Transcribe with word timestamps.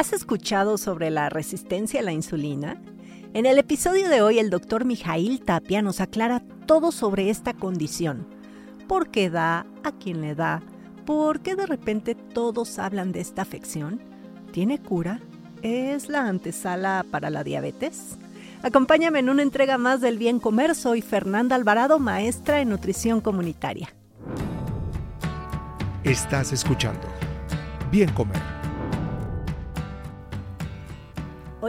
¿Has 0.00 0.14
escuchado 0.14 0.78
sobre 0.78 1.10
la 1.10 1.28
resistencia 1.28 2.00
a 2.00 2.02
la 2.02 2.12
insulina? 2.12 2.80
En 3.34 3.44
el 3.44 3.58
episodio 3.58 4.08
de 4.08 4.22
hoy 4.22 4.38
el 4.38 4.48
doctor 4.48 4.86
Mijail 4.86 5.42
Tapia 5.42 5.82
nos 5.82 6.00
aclara 6.00 6.40
todo 6.64 6.90
sobre 6.90 7.28
esta 7.28 7.52
condición. 7.52 8.26
¿Por 8.88 9.10
qué 9.10 9.28
da? 9.28 9.66
¿A 9.84 9.92
quién 9.92 10.22
le 10.22 10.34
da? 10.34 10.62
¿Por 11.04 11.40
qué 11.40 11.54
de 11.54 11.66
repente 11.66 12.14
todos 12.14 12.78
hablan 12.78 13.12
de 13.12 13.20
esta 13.20 13.42
afección? 13.42 14.00
¿Tiene 14.52 14.78
cura? 14.78 15.20
¿Es 15.60 16.08
la 16.08 16.26
antesala 16.26 17.04
para 17.10 17.28
la 17.28 17.44
diabetes? 17.44 18.16
Acompáñame 18.62 19.18
en 19.18 19.28
una 19.28 19.42
entrega 19.42 19.76
más 19.76 20.00
del 20.00 20.16
Bien 20.16 20.40
Comer. 20.40 20.74
Soy 20.76 21.02
Fernanda 21.02 21.56
Alvarado, 21.56 21.98
maestra 21.98 22.62
en 22.62 22.70
nutrición 22.70 23.20
comunitaria. 23.20 23.94
Estás 26.04 26.54
escuchando 26.54 27.06
Bien 27.92 28.10
Comer 28.12 28.59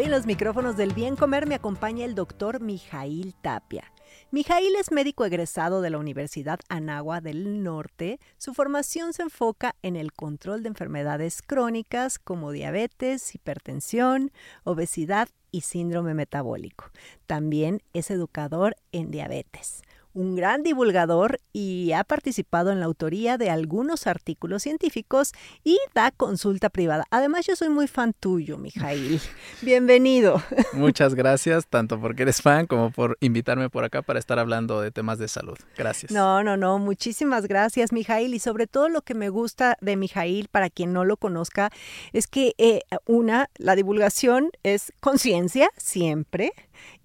Hoy 0.02 0.06
en 0.06 0.12
los 0.14 0.26
micrófonos 0.26 0.78
del 0.78 0.96
Bien 0.96 1.16
Comer 1.16 1.46
me 1.46 1.54
acompaña 1.54 2.06
el 2.06 2.16
doctor 2.16 2.60
Mijail 2.60 3.36
Tapia. 3.36 3.84
Mijail 4.32 4.76
es 4.76 4.92
médico 4.92 5.26
egresado 5.26 5.84
de 5.84 5.92
la 5.92 6.00
Universidad 6.00 6.60
Anagua 6.70 7.22
del 7.22 7.62
Norte. 7.62 8.20
Su 8.40 8.56
formación 8.56 9.14
se 9.14 9.22
enfoca 9.22 9.76
en 9.84 9.96
el 9.96 10.12
control 10.12 10.64
de 10.64 10.70
enfermedades 10.70 11.44
crónicas 11.44 12.18
como 12.18 12.52
diabetes, 12.52 13.36
hipertensión, 13.36 14.32
obesidad 14.64 15.30
y 15.52 15.62
síndrome 15.62 16.16
metabólico. 16.16 16.86
También 17.28 17.84
es 17.94 18.10
educador 18.10 18.78
en 18.92 19.12
diabetes 19.12 19.84
un 20.14 20.36
gran 20.36 20.64
divulgador 20.64 21.40
y 21.54 21.92
ha 21.94 22.04
participado 22.04 22.72
en 22.72 22.80
la 22.80 22.86
autoría 22.86 23.38
de 23.38 23.50
algunos 23.50 24.08
artículos 24.08 24.64
científicos 24.64 25.31
y 25.64 25.78
da 25.94 26.12
consulta 26.12 26.70
privada. 26.70 27.06
Además, 27.12 27.45
yo 27.45 27.56
soy 27.56 27.70
muy 27.70 27.88
fan 27.88 28.14
tuyo, 28.14 28.58
Mijail. 28.58 29.22
Bienvenido. 29.62 30.42
Muchas 30.73 31.16
gracias, 31.16 31.67
tanto 31.67 32.00
porque 32.00 32.23
eres 32.23 32.42
fan 32.42 32.67
como 32.67 32.92
por 32.92 33.17
invitarme 33.22 33.70
por 33.70 33.84
acá 33.84 34.02
para 34.02 34.20
estar 34.20 34.39
hablando 34.39 34.82
de 34.82 34.92
temas 34.92 35.17
de 35.17 35.28
salud. 35.28 35.58
Gracias. 35.78 36.12
No, 36.12 36.44
no, 36.44 36.58
no, 36.58 36.80
muchísimas 36.80 37.48
gracias, 37.48 37.92
Mijail. 37.92 38.34
Y 38.34 38.39
sobre 38.39 38.67
todo 38.67 38.89
lo 38.89 39.02
que 39.02 39.14
me 39.14 39.30
gusta 39.30 39.78
de 39.82 39.95
Mijail, 39.95 40.48
para 40.50 40.70
quien 40.70 40.94
no 40.94 41.06
lo 41.06 41.17
conozca, 41.17 41.72
es 42.14 42.28
que 42.28 42.54
eh, 42.58 42.82
una, 43.06 43.50
la 43.58 43.76
divulgación 43.76 44.50
es 44.64 44.94
conciencia, 45.00 45.70
siempre. 45.78 46.54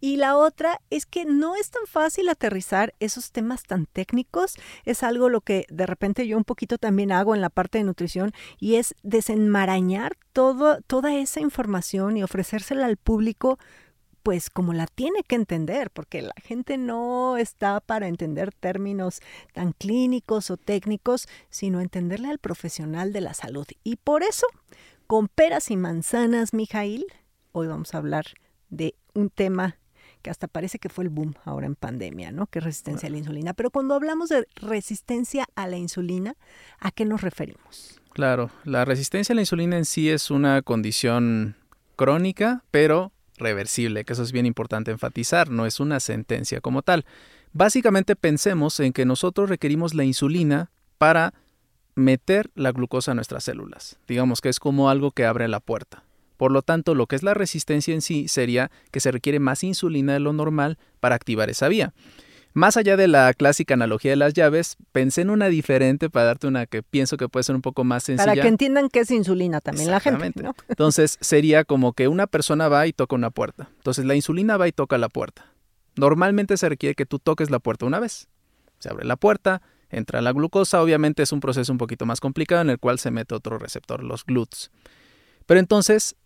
Y 0.01 0.17
la 0.17 0.37
otra 0.37 0.81
es 0.91 1.07
que 1.07 1.25
no 1.25 1.57
es 1.57 1.71
tan 1.71 1.87
fácil 1.87 2.29
aterrizar 2.29 2.95
esos 3.01 3.33
temas 3.33 3.63
tan 3.65 3.87
técnicos. 3.87 4.57
Es 4.85 5.03
algo 5.03 5.29
lo 5.29 5.41
que 5.41 5.67
de 5.69 5.87
repente 5.87 6.27
yo 6.27 6.37
un 6.37 6.45
poquito 6.45 6.79
también 6.79 7.13
hago 7.13 7.35
en 7.35 7.41
la 7.41 7.51
parte 7.51 7.79
de 7.79 7.85
nutrición 7.85 8.33
y 8.59 8.77
es 8.77 8.95
desenmarañar 9.03 10.17
todo, 10.33 10.81
toda 10.83 11.15
esa 11.15 11.41
información 11.41 12.17
y 12.17 12.23
ofrecérsela 12.23 12.87
al 12.87 12.97
público 12.97 13.59
pues 14.27 14.51
como 14.51 14.73
la 14.73 14.89
tiene 14.89 15.23
que 15.23 15.37
entender, 15.37 15.89
porque 15.93 16.21
la 16.21 16.35
gente 16.43 16.79
no 16.79 17.37
está 17.37 17.79
para 17.79 18.09
entender 18.09 18.53
términos 18.53 19.21
tan 19.53 19.71
clínicos 19.71 20.51
o 20.51 20.57
técnicos, 20.57 21.29
sino 21.49 21.81
entenderle 21.81 22.31
al 22.31 22.41
profesional 22.41 23.13
de 23.13 23.21
la 23.21 23.35
salud. 23.35 23.69
Y 23.85 23.95
por 23.95 24.25
eso, 24.25 24.49
con 25.07 25.29
peras 25.29 25.71
y 25.71 25.77
manzanas, 25.77 26.55
Mijail, 26.55 27.07
hoy 27.53 27.69
vamos 27.69 27.95
a 27.95 27.99
hablar 27.99 28.27
de 28.69 28.97
un 29.17 29.31
tema 29.31 29.79
que 30.23 30.31
hasta 30.31 30.49
parece 30.49 30.79
que 30.79 30.89
fue 30.89 31.05
el 31.05 31.11
boom 31.11 31.35
ahora 31.45 31.67
en 31.67 31.75
pandemia, 31.75 32.33
¿no? 32.33 32.47
Que 32.47 32.59
es 32.59 32.65
resistencia 32.65 33.09
a 33.09 33.11
la 33.11 33.19
insulina. 33.19 33.55
Pero 33.55 33.71
cuando 33.71 33.95
hablamos 33.95 34.29
de 34.29 34.47
resistencia 34.57 35.47
a 35.55 35.67
la 35.67 35.77
insulina, 35.77 36.35
¿a 36.81 36.91
qué 36.91 37.05
nos 37.05 37.21
referimos? 37.21 38.01
Claro, 38.13 38.51
la 38.65 38.85
resistencia 38.85 39.33
a 39.33 39.37
la 39.37 39.43
insulina 39.43 39.77
en 39.77 39.85
sí 39.85 40.11
es 40.11 40.31
una 40.31 40.63
condición 40.63 41.57
crónica, 41.97 42.65
pero 42.71 43.13
reversible, 43.39 44.05
que 44.05 44.15
eso 44.15 44.23
es 44.23 44.33
bien 44.33 44.47
importante 44.47 44.91
enfatizar, 44.91 45.51
no 45.51 45.67
es 45.67 45.81
una 45.81 46.01
sentencia 46.01 46.61
como 46.61 46.83
tal. 46.83 47.05
Básicamente 47.53 48.17
pensemos 48.17 48.81
en 48.81 48.93
que 48.93 49.05
nosotros 49.05 49.49
requerimos 49.49 49.95
la 49.95 50.05
insulina 50.05 50.71
para 50.99 51.35
meter 51.95 52.51
la 52.55 52.73
glucosa 52.73 53.13
a 53.13 53.15
nuestras 53.15 53.45
células. 53.45 53.99
Digamos 54.09 54.41
que 54.41 54.49
es 54.49 54.61
como 54.61 54.91
algo 54.91 55.11
que 55.11 55.25
abre 55.25 55.49
la 55.49 55.61
puerta. 55.61 56.06
Por 56.37 56.53
lo 56.53 56.63
tanto, 56.63 56.95
lo 56.95 57.07
que 57.07 57.17
es 57.17 57.23
la 57.23 57.35
resistencia 57.35 57.95
en 57.95 58.03
sí 58.03 58.29
sería 58.29 58.71
que 58.91 59.01
se 59.01 59.11
requiere 59.11 59.41
más 59.41 59.65
insulina 59.65 60.13
de 60.13 60.21
lo 60.21 60.33
normal 60.33 60.79
para 61.01 61.15
activar 61.15 61.51
esa 61.51 61.69
vía. 61.69 61.93
Más 62.57 62.79
allá 62.79 62.97
de 62.97 63.07
la 63.07 63.35
clásica 63.35 63.75
analogía 63.75 64.13
de 64.13 64.17
las 64.17 64.33
llaves, 64.33 64.79
pensé 64.91 65.21
en 65.21 65.29
una 65.29 65.49
diferente 65.49 66.09
para 66.09 66.25
darte 66.25 66.47
una 66.47 66.65
que 66.65 66.83
pienso 66.83 67.19
que 67.19 67.29
puede 67.29 67.45
ser 67.45 67.55
un 67.55 67.61
poco 67.61 67.85
más 67.85 68.05
sencilla. 68.05 68.31
Para 68.31 68.41
que 68.41 68.49
entiendan 68.49 68.89
qué 68.89 69.01
es 69.01 69.11
insulina 69.11 69.61
también 69.61 69.91
la 69.91 70.01
gente. 70.01 70.43
¿no? 70.43 70.55
Entonces 70.69 71.19
sería 71.21 71.65
como 71.65 71.93
que 71.93 72.09
una 72.09 72.27
persona 72.27 72.69
va 72.69 72.87
y 72.87 72.95
toca 72.95 73.15
una 73.15 73.29
puerta. 73.29 73.69
Entonces 73.77 74.07
la 74.07 74.15
insulina 74.15 74.57
va 74.57 74.69
y 74.69 74.73
toca 74.73 74.97
la 74.97 75.11
puerta. 75.11 75.53
Normalmente 75.97 76.57
se 76.57 76.67
requiere 76.71 76.95
que 76.95 77.05
tú 77.05 77.19
toques 77.19 77.51
la 77.51 77.59
puerta 77.59 77.85
una 77.85 78.01
vez. 78.01 78.27
Se 78.79 78.89
abre 78.89 79.05
la 79.05 79.17
puerta, 79.17 79.61
entra 79.91 80.23
la 80.23 80.33
glucosa. 80.33 80.81
Obviamente 80.83 81.23
es 81.23 81.33
un 81.33 81.41
proceso 81.41 81.71
un 81.71 81.79
poquito 81.79 82.07
más 82.07 82.21
complicado 82.21 82.63
en 82.63 82.71
el 82.71 82.79
cual 82.79 82.99
se 82.99 83.11
mete 83.11 83.35
otro 83.35 83.59
receptor, 83.59 84.03
los 84.03 84.25
GLUTs. 84.25 84.71
Pero 85.45 85.61
entonces 85.61 86.17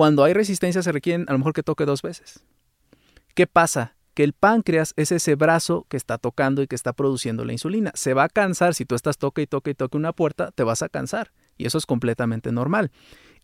cuando 0.00 0.24
hay 0.24 0.32
resistencia 0.32 0.82
se 0.82 0.92
requieren 0.92 1.26
a 1.28 1.32
lo 1.32 1.38
mejor 1.40 1.52
que 1.52 1.62
toque 1.62 1.84
dos 1.84 2.00
veces. 2.00 2.42
¿Qué 3.34 3.46
pasa? 3.46 3.96
Que 4.14 4.24
el 4.24 4.32
páncreas 4.32 4.94
es 4.96 5.12
ese 5.12 5.34
brazo 5.34 5.84
que 5.90 5.98
está 5.98 6.16
tocando 6.16 6.62
y 6.62 6.66
que 6.66 6.74
está 6.74 6.94
produciendo 6.94 7.44
la 7.44 7.52
insulina. 7.52 7.92
Se 7.94 8.14
va 8.14 8.24
a 8.24 8.30
cansar 8.30 8.74
si 8.74 8.86
tú 8.86 8.94
estás 8.94 9.18
toque 9.18 9.42
y 9.42 9.46
toque 9.46 9.72
y 9.72 9.74
toque 9.74 9.98
una 9.98 10.14
puerta, 10.14 10.52
te 10.52 10.62
vas 10.62 10.80
a 10.80 10.88
cansar. 10.88 11.32
Y 11.58 11.66
eso 11.66 11.76
es 11.76 11.84
completamente 11.84 12.50
normal. 12.50 12.90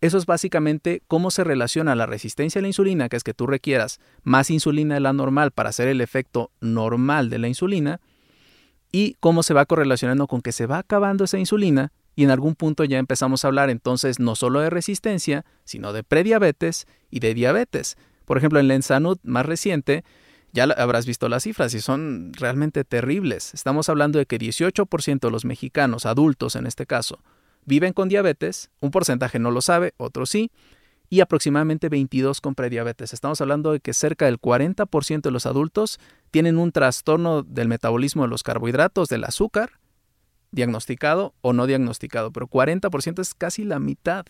Eso 0.00 0.16
es 0.16 0.24
básicamente 0.24 1.02
cómo 1.08 1.30
se 1.30 1.44
relaciona 1.44 1.94
la 1.94 2.06
resistencia 2.06 2.60
a 2.60 2.62
la 2.62 2.68
insulina, 2.68 3.10
que 3.10 3.16
es 3.16 3.22
que 3.22 3.34
tú 3.34 3.46
requieras 3.46 4.00
más 4.22 4.48
insulina 4.48 4.94
de 4.94 5.00
la 5.00 5.12
normal 5.12 5.50
para 5.50 5.68
hacer 5.68 5.88
el 5.88 6.00
efecto 6.00 6.52
normal 6.62 7.28
de 7.28 7.38
la 7.38 7.48
insulina, 7.48 8.00
y 8.90 9.18
cómo 9.20 9.42
se 9.42 9.52
va 9.52 9.66
correlacionando 9.66 10.26
con 10.26 10.40
que 10.40 10.52
se 10.52 10.64
va 10.64 10.78
acabando 10.78 11.24
esa 11.24 11.36
insulina 11.36 11.92
y 12.16 12.24
en 12.24 12.30
algún 12.30 12.54
punto 12.54 12.82
ya 12.82 12.98
empezamos 12.98 13.44
a 13.44 13.48
hablar 13.48 13.68
entonces 13.70 14.18
no 14.18 14.34
solo 14.34 14.60
de 14.60 14.70
resistencia, 14.70 15.44
sino 15.64 15.92
de 15.92 16.02
prediabetes 16.02 16.86
y 17.10 17.20
de 17.20 17.34
diabetes. 17.34 17.96
Por 18.24 18.38
ejemplo, 18.38 18.58
en 18.58 18.68
la 18.68 18.74
Ensanud 18.74 19.18
más 19.22 19.44
reciente, 19.44 20.02
ya 20.52 20.64
habrás 20.64 21.04
visto 21.04 21.28
las 21.28 21.42
cifras 21.42 21.74
y 21.74 21.80
son 21.80 22.32
realmente 22.32 22.84
terribles. 22.84 23.52
Estamos 23.52 23.90
hablando 23.90 24.18
de 24.18 24.24
que 24.24 24.38
18% 24.38 25.20
de 25.20 25.30
los 25.30 25.44
mexicanos, 25.44 26.06
adultos 26.06 26.56
en 26.56 26.66
este 26.66 26.86
caso, 26.86 27.22
viven 27.66 27.92
con 27.92 28.08
diabetes, 28.08 28.70
un 28.80 28.90
porcentaje 28.90 29.38
no 29.38 29.50
lo 29.50 29.60
sabe, 29.60 29.92
otro 29.98 30.24
sí, 30.24 30.50
y 31.10 31.20
aproximadamente 31.20 31.90
22 31.90 32.40
con 32.40 32.54
prediabetes. 32.54 33.12
Estamos 33.12 33.42
hablando 33.42 33.72
de 33.72 33.80
que 33.80 33.92
cerca 33.92 34.24
del 34.24 34.40
40% 34.40 35.20
de 35.20 35.30
los 35.30 35.44
adultos 35.44 36.00
tienen 36.30 36.56
un 36.56 36.72
trastorno 36.72 37.42
del 37.42 37.68
metabolismo 37.68 38.22
de 38.22 38.28
los 38.28 38.42
carbohidratos, 38.42 39.08
del 39.08 39.24
azúcar, 39.24 39.72
diagnosticado 40.50 41.34
o 41.40 41.52
no 41.52 41.66
diagnosticado, 41.66 42.32
pero 42.32 42.48
40% 42.48 43.20
es 43.20 43.34
casi 43.34 43.64
la 43.64 43.78
mitad. 43.78 44.26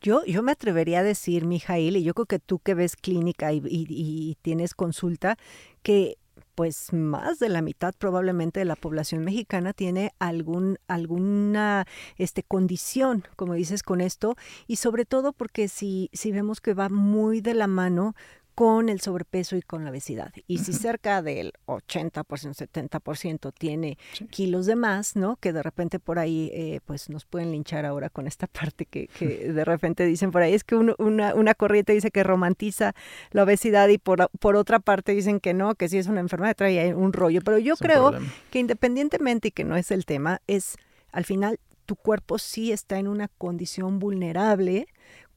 Yo, 0.00 0.24
yo 0.24 0.42
me 0.42 0.52
atrevería 0.52 1.00
a 1.00 1.02
decir, 1.02 1.44
Mijail, 1.44 1.96
y 1.96 2.02
yo 2.02 2.14
creo 2.14 2.26
que 2.26 2.38
tú 2.38 2.58
que 2.58 2.74
ves 2.74 2.96
clínica 2.96 3.52
y, 3.52 4.36
tienes 4.42 4.74
consulta, 4.74 5.36
que 5.82 6.18
pues 6.54 6.92
más 6.92 7.38
de 7.38 7.48
la 7.48 7.62
mitad 7.62 7.94
probablemente 7.96 8.58
de 8.58 8.64
la 8.64 8.74
población 8.74 9.24
mexicana 9.24 9.72
tiene 9.72 10.12
algún, 10.18 10.78
alguna 10.88 11.86
este, 12.16 12.42
condición, 12.42 13.24
como 13.36 13.54
dices, 13.54 13.84
con 13.84 14.00
esto, 14.00 14.34
y 14.66 14.76
sobre 14.76 15.04
todo 15.04 15.32
porque 15.32 15.68
si, 15.68 16.10
si 16.12 16.32
vemos 16.32 16.60
que 16.60 16.74
va 16.74 16.88
muy 16.88 17.40
de 17.40 17.54
la 17.54 17.68
mano 17.68 18.14
con 18.58 18.88
el 18.88 19.00
sobrepeso 19.00 19.54
y 19.54 19.62
con 19.62 19.84
la 19.84 19.92
obesidad. 19.92 20.32
Y 20.48 20.58
si 20.58 20.72
cerca 20.72 21.22
del 21.22 21.52
80%, 21.66 22.24
70% 22.24 23.52
tiene 23.56 23.98
kilos 24.30 24.66
de 24.66 24.74
más, 24.74 25.14
¿no? 25.14 25.36
Que 25.36 25.52
de 25.52 25.62
repente 25.62 26.00
por 26.00 26.18
ahí, 26.18 26.50
eh, 26.52 26.80
pues 26.84 27.08
nos 27.08 27.24
pueden 27.24 27.52
linchar 27.52 27.86
ahora 27.86 28.10
con 28.10 28.26
esta 28.26 28.46
parte 28.60 28.84
que, 28.84 29.06
que 29.16 29.52
de 29.52 29.64
repente 29.64 30.04
dicen 30.04 30.32
por 30.32 30.42
ahí, 30.42 30.54
es 30.54 30.64
que 30.64 30.74
una, 30.74 30.96
una, 30.98 31.54
corriente 31.54 31.92
dice 31.92 32.10
que 32.10 32.24
romantiza 32.24 32.96
la 33.30 33.44
obesidad 33.44 33.86
y 33.90 33.98
por, 33.98 34.28
por 34.40 34.56
otra 34.56 34.80
parte 34.80 35.12
dicen 35.12 35.38
que 35.38 35.54
no, 35.54 35.76
que 35.76 35.88
si 35.88 35.98
es 35.98 36.08
una 36.08 36.18
enfermedad 36.18 36.56
trae 36.56 36.92
un 36.96 37.12
rollo. 37.12 37.42
Pero 37.44 37.58
yo 37.58 37.76
creo 37.76 38.10
que 38.50 38.58
independientemente 38.58 39.48
y 39.48 39.50
que 39.52 39.62
no 39.62 39.76
es 39.76 39.92
el 39.92 40.04
tema, 40.04 40.42
es 40.48 40.78
al 41.12 41.24
final 41.24 41.60
tu 41.86 41.94
cuerpo 41.94 42.38
sí 42.38 42.72
está 42.72 42.98
en 42.98 43.06
una 43.06 43.28
condición 43.28 44.00
vulnerable 44.00 44.88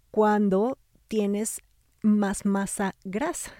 cuando 0.09 0.79
tienes 1.07 1.61
más 2.01 2.45
masa 2.45 2.95
grasa. 3.03 3.51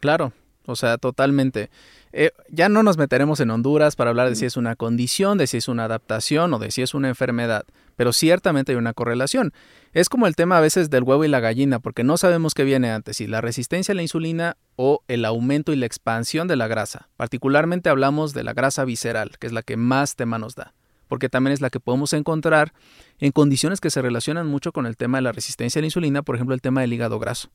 Claro, 0.00 0.32
o 0.68 0.76
sea, 0.76 0.98
totalmente. 0.98 1.70
Eh, 2.12 2.30
ya 2.50 2.68
no 2.68 2.82
nos 2.82 2.98
meteremos 2.98 3.40
en 3.40 3.50
Honduras 3.50 3.96
para 3.96 4.10
hablar 4.10 4.28
de 4.28 4.36
si 4.36 4.44
es 4.44 4.58
una 4.58 4.76
condición, 4.76 5.38
de 5.38 5.46
si 5.46 5.56
es 5.56 5.66
una 5.66 5.84
adaptación 5.84 6.52
o 6.52 6.58
de 6.58 6.70
si 6.70 6.82
es 6.82 6.92
una 6.92 7.08
enfermedad, 7.08 7.64
pero 7.96 8.12
ciertamente 8.12 8.72
hay 8.72 8.76
una 8.76 8.92
correlación. 8.92 9.54
Es 9.94 10.10
como 10.10 10.26
el 10.26 10.36
tema 10.36 10.58
a 10.58 10.60
veces 10.60 10.90
del 10.90 11.04
huevo 11.04 11.24
y 11.24 11.28
la 11.28 11.40
gallina, 11.40 11.80
porque 11.80 12.04
no 12.04 12.18
sabemos 12.18 12.52
qué 12.52 12.64
viene 12.64 12.90
antes, 12.90 13.16
si 13.16 13.26
la 13.26 13.40
resistencia 13.40 13.92
a 13.92 13.94
la 13.94 14.02
insulina 14.02 14.58
o 14.76 15.02
el 15.08 15.24
aumento 15.24 15.72
y 15.72 15.76
la 15.76 15.86
expansión 15.86 16.48
de 16.48 16.56
la 16.56 16.68
grasa. 16.68 17.08
Particularmente 17.16 17.88
hablamos 17.88 18.34
de 18.34 18.44
la 18.44 18.52
grasa 18.52 18.84
visceral, 18.84 19.38
que 19.38 19.46
es 19.46 19.54
la 19.54 19.62
que 19.62 19.78
más 19.78 20.16
tema 20.16 20.38
nos 20.38 20.54
da, 20.54 20.74
porque 21.08 21.30
también 21.30 21.54
es 21.54 21.62
la 21.62 21.70
que 21.70 21.80
podemos 21.80 22.12
encontrar 22.12 22.74
en 23.20 23.32
condiciones 23.32 23.80
que 23.80 23.88
se 23.88 24.02
relacionan 24.02 24.46
mucho 24.46 24.72
con 24.72 24.84
el 24.84 24.98
tema 24.98 25.16
de 25.16 25.22
la 25.22 25.32
resistencia 25.32 25.80
a 25.80 25.82
la 25.82 25.86
insulina, 25.86 26.20
por 26.20 26.34
ejemplo 26.34 26.54
el 26.54 26.60
tema 26.60 26.82
del 26.82 26.92
hígado 26.92 27.18
graso. 27.18 27.48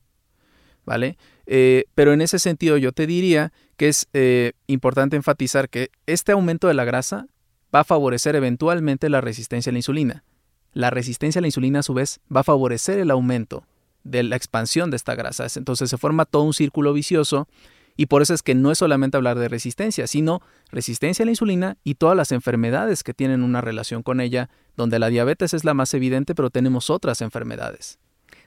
¿Vale? 0.84 1.16
Eh, 1.46 1.84
pero 1.94 2.12
en 2.12 2.20
ese 2.20 2.38
sentido 2.38 2.76
yo 2.76 2.92
te 2.92 3.06
diría 3.06 3.52
que 3.76 3.88
es 3.88 4.06
eh, 4.12 4.52
importante 4.66 5.16
enfatizar 5.16 5.68
que 5.68 5.90
este 6.06 6.32
aumento 6.32 6.68
de 6.68 6.74
la 6.74 6.84
grasa 6.84 7.26
va 7.74 7.80
a 7.80 7.84
favorecer 7.84 8.36
eventualmente 8.36 9.08
la 9.08 9.20
resistencia 9.20 9.70
a 9.70 9.72
la 9.72 9.78
insulina. 9.78 10.24
La 10.72 10.90
resistencia 10.90 11.38
a 11.38 11.42
la 11.42 11.48
insulina 11.48 11.80
a 11.80 11.82
su 11.82 11.94
vez 11.94 12.20
va 12.34 12.40
a 12.40 12.44
favorecer 12.44 12.98
el 12.98 13.10
aumento 13.10 13.64
de 14.04 14.22
la 14.22 14.36
expansión 14.36 14.90
de 14.90 14.96
esta 14.96 15.14
grasa. 15.14 15.46
Entonces 15.56 15.90
se 15.90 15.98
forma 15.98 16.24
todo 16.24 16.42
un 16.42 16.54
círculo 16.54 16.92
vicioso 16.92 17.48
y 17.96 18.06
por 18.06 18.22
eso 18.22 18.34
es 18.34 18.42
que 18.42 18.54
no 18.54 18.70
es 18.70 18.78
solamente 18.78 19.16
hablar 19.16 19.38
de 19.38 19.48
resistencia, 19.48 20.06
sino 20.06 20.42
resistencia 20.70 21.22
a 21.22 21.26
la 21.26 21.32
insulina 21.32 21.76
y 21.84 21.94
todas 21.94 22.16
las 22.16 22.32
enfermedades 22.32 23.02
que 23.02 23.14
tienen 23.14 23.42
una 23.42 23.60
relación 23.60 24.02
con 24.02 24.20
ella, 24.20 24.50
donde 24.76 24.98
la 24.98 25.08
diabetes 25.08 25.54
es 25.54 25.64
la 25.64 25.74
más 25.74 25.94
evidente, 25.94 26.34
pero 26.34 26.50
tenemos 26.50 26.90
otras 26.90 27.20
enfermedades. 27.20 27.98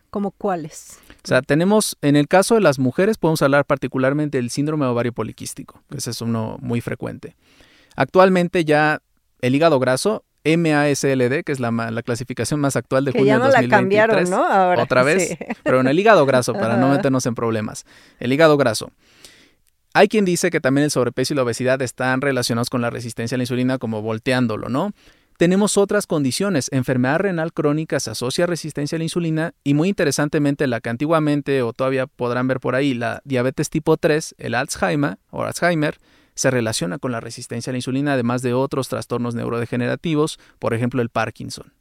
¿Como 0.10 0.32
cuáles? 0.32 1.00
O 1.24 1.28
sea, 1.28 1.42
tenemos, 1.42 1.98
en 2.02 2.16
el 2.16 2.28
caso 2.28 2.56
de 2.56 2.62
las 2.62 2.80
mujeres, 2.80 3.18
podemos 3.18 3.42
hablar 3.42 3.66
particularmente 3.66 4.38
del 4.38 4.50
síndrome 4.50 4.86
ovario 4.86 5.14
poliquístico, 5.14 5.84
que 5.90 5.98
ese 5.98 6.12
es 6.12 6.22
uno 6.22 6.58
muy 6.62 6.82
frecuente. 6.82 7.36
Actualmente 7.96 8.64
ya 8.64 9.02
el 9.42 9.56
hígado 9.56 9.80
graso, 9.80 10.24
MASLD, 10.46 11.44
que 11.44 11.52
es 11.52 11.60
la, 11.60 12.02
clasificación 12.04 12.60
más 12.60 12.76
actual 12.76 13.04
de 13.06 13.12
que 13.12 13.20
junio 13.20 13.34
ya 13.34 13.38
no 13.38 13.46
2023. 13.46 13.70
la 13.70 13.78
cambiaron, 13.78 14.30
¿no? 14.30 14.46
Ahora, 14.46 14.84
Otra 14.84 15.04
vez, 15.04 15.30
sí. 15.30 15.38
pero 15.64 15.82
en 15.82 15.88
el 15.88 16.00
hígado 16.00 16.26
graso, 16.26 16.54
para 16.54 16.78
no 16.78 16.90
meternos 16.90 17.26
en 17.26 17.36
problemas. 17.36 17.86
El 18.20 18.32
hígado 18.32 18.56
graso. 18.56 18.92
Hay 19.94 20.08
quien 20.08 20.26
dice 20.26 20.52
que 20.52 20.62
también 20.62 20.86
el 20.86 20.92
sobrepeso 20.92 21.34
y 21.34 21.36
la 21.36 21.44
obesidad 21.44 21.82
están 21.82 22.22
relacionados 22.22 22.70
con 22.70 22.82
la 22.82 22.90
resistencia 22.90 23.36
a 23.36 23.38
la 23.38 23.44
insulina, 23.44 23.78
como 23.78 24.02
volteándolo, 24.02 24.70
¿no? 24.70 24.94
Tenemos 25.38 25.78
otras 25.78 26.08
condiciones. 26.08 26.68
Enfermedad 26.72 27.20
renal 27.20 27.54
crónica 27.54 28.00
se 28.00 28.10
asocia 28.10 28.46
a 28.46 28.48
resistencia 28.48 28.96
a 28.96 28.98
la 28.98 29.04
insulina 29.04 29.54
y 29.64 29.76
muy 29.76 29.90
interesantemente 29.90 30.66
la 30.66 30.82
que 30.82 30.90
antiguamente 30.90 31.62
o 31.62 31.74
todavía 31.74 32.08
podrán 32.08 32.48
ver 32.48 32.60
por 32.60 32.74
ahí, 32.74 32.96
la 32.96 33.22
diabetes 33.24 33.70
tipo 33.70 33.98
3, 33.98 34.34
el 34.40 34.56
Alzheimer 34.56 35.20
o 35.30 35.44
Alzheimer, 35.44 36.00
se 36.34 36.50
relaciona 36.50 36.98
con 36.98 37.12
la 37.12 37.20
resistencia 37.20 37.70
a 37.70 37.74
la 37.74 37.78
insulina, 37.78 38.14
además 38.14 38.42
de 38.42 38.56
otros 38.56 38.90
trastornos 38.90 39.36
neurodegenerativos, 39.36 40.40
por 40.58 40.74
ejemplo 40.74 41.04
el 41.04 41.10
Parkinson. 41.10 41.72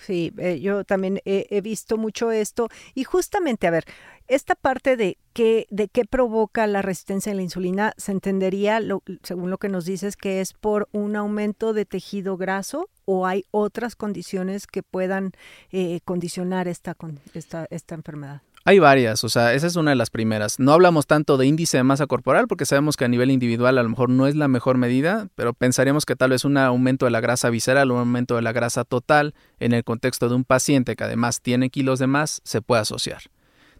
Sí, 0.00 0.32
eh, 0.38 0.60
yo 0.60 0.84
también 0.84 1.20
he, 1.24 1.60
visto 1.60 1.96
mucho 1.96 2.30
esto 2.30 2.68
y 2.94 3.04
justamente, 3.04 3.66
a 3.66 3.70
ver, 3.70 3.84
esta 4.28 4.54
parte 4.54 4.96
de 4.96 5.18
qué, 5.32 5.66
de 5.70 5.88
qué 5.88 6.04
provoca 6.04 6.66
la 6.66 6.82
resistencia 6.82 7.32
a 7.32 7.34
la 7.34 7.42
insulina 7.42 7.94
se 7.96 8.12
entendería, 8.12 8.80
lo, 8.80 9.02
según 9.22 9.50
lo 9.50 9.58
que 9.58 9.68
nos 9.68 9.84
dices, 9.84 10.16
que 10.16 10.40
es 10.40 10.52
por 10.52 10.88
un 10.92 11.16
aumento 11.16 11.72
de 11.72 11.84
tejido 11.84 12.36
graso 12.36 12.88
o 13.04 13.26
hay 13.26 13.44
otras 13.50 13.96
condiciones 13.96 14.66
que 14.66 14.82
puedan 14.82 15.32
eh, 15.72 16.00
condicionar 16.04 16.68
esta, 16.68 16.96
esta, 17.34 17.66
esta 17.70 17.94
enfermedad. 17.94 18.42
Hay 18.68 18.80
varias, 18.80 19.24
o 19.24 19.30
sea, 19.30 19.54
esa 19.54 19.66
es 19.66 19.76
una 19.76 19.92
de 19.92 19.96
las 19.96 20.10
primeras. 20.10 20.58
No 20.58 20.74
hablamos 20.74 21.06
tanto 21.06 21.38
de 21.38 21.46
índice 21.46 21.78
de 21.78 21.84
masa 21.84 22.06
corporal 22.06 22.46
porque 22.48 22.66
sabemos 22.66 22.98
que 22.98 23.06
a 23.06 23.08
nivel 23.08 23.30
individual 23.30 23.78
a 23.78 23.82
lo 23.82 23.88
mejor 23.88 24.10
no 24.10 24.26
es 24.26 24.36
la 24.36 24.46
mejor 24.46 24.76
medida, 24.76 25.28
pero 25.36 25.54
pensaríamos 25.54 26.04
que 26.04 26.16
tal 26.16 26.32
vez 26.32 26.44
un 26.44 26.58
aumento 26.58 27.06
de 27.06 27.10
la 27.10 27.22
grasa 27.22 27.48
visceral 27.48 27.90
o 27.90 27.94
un 27.94 28.00
aumento 28.00 28.36
de 28.36 28.42
la 28.42 28.52
grasa 28.52 28.84
total 28.84 29.32
en 29.58 29.72
el 29.72 29.84
contexto 29.84 30.28
de 30.28 30.34
un 30.34 30.44
paciente 30.44 30.96
que 30.96 31.04
además 31.04 31.40
tiene 31.40 31.70
kilos 31.70 31.98
de 31.98 32.08
más 32.08 32.42
se 32.44 32.60
puede 32.60 32.82
asociar. 32.82 33.22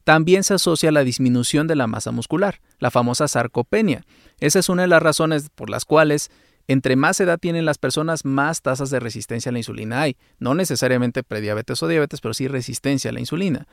También 0.04 0.42
se 0.42 0.54
asocia 0.54 0.90
la 0.90 1.04
disminución 1.04 1.66
de 1.66 1.76
la 1.76 1.86
masa 1.86 2.10
muscular, 2.10 2.62
la 2.78 2.90
famosa 2.90 3.28
sarcopenia. 3.28 4.06
Esa 4.40 4.58
es 4.58 4.70
una 4.70 4.80
de 4.80 4.88
las 4.88 5.02
razones 5.02 5.50
por 5.54 5.68
las 5.68 5.84
cuales 5.84 6.30
entre 6.66 6.96
más 6.96 7.18
edad 7.18 7.38
tienen 7.38 7.64
las 7.64 7.78
personas, 7.78 8.26
más 8.26 8.60
tasas 8.60 8.90
de 8.90 9.00
resistencia 9.00 9.48
a 9.48 9.52
la 9.52 9.58
insulina 9.58 10.02
hay. 10.02 10.16
No 10.38 10.54
necesariamente 10.54 11.22
prediabetes 11.22 11.82
o 11.82 11.88
diabetes, 11.88 12.20
pero 12.20 12.34
sí 12.34 12.46
resistencia 12.46 13.10
a 13.10 13.14
la 13.14 13.20
insulina. 13.20 13.66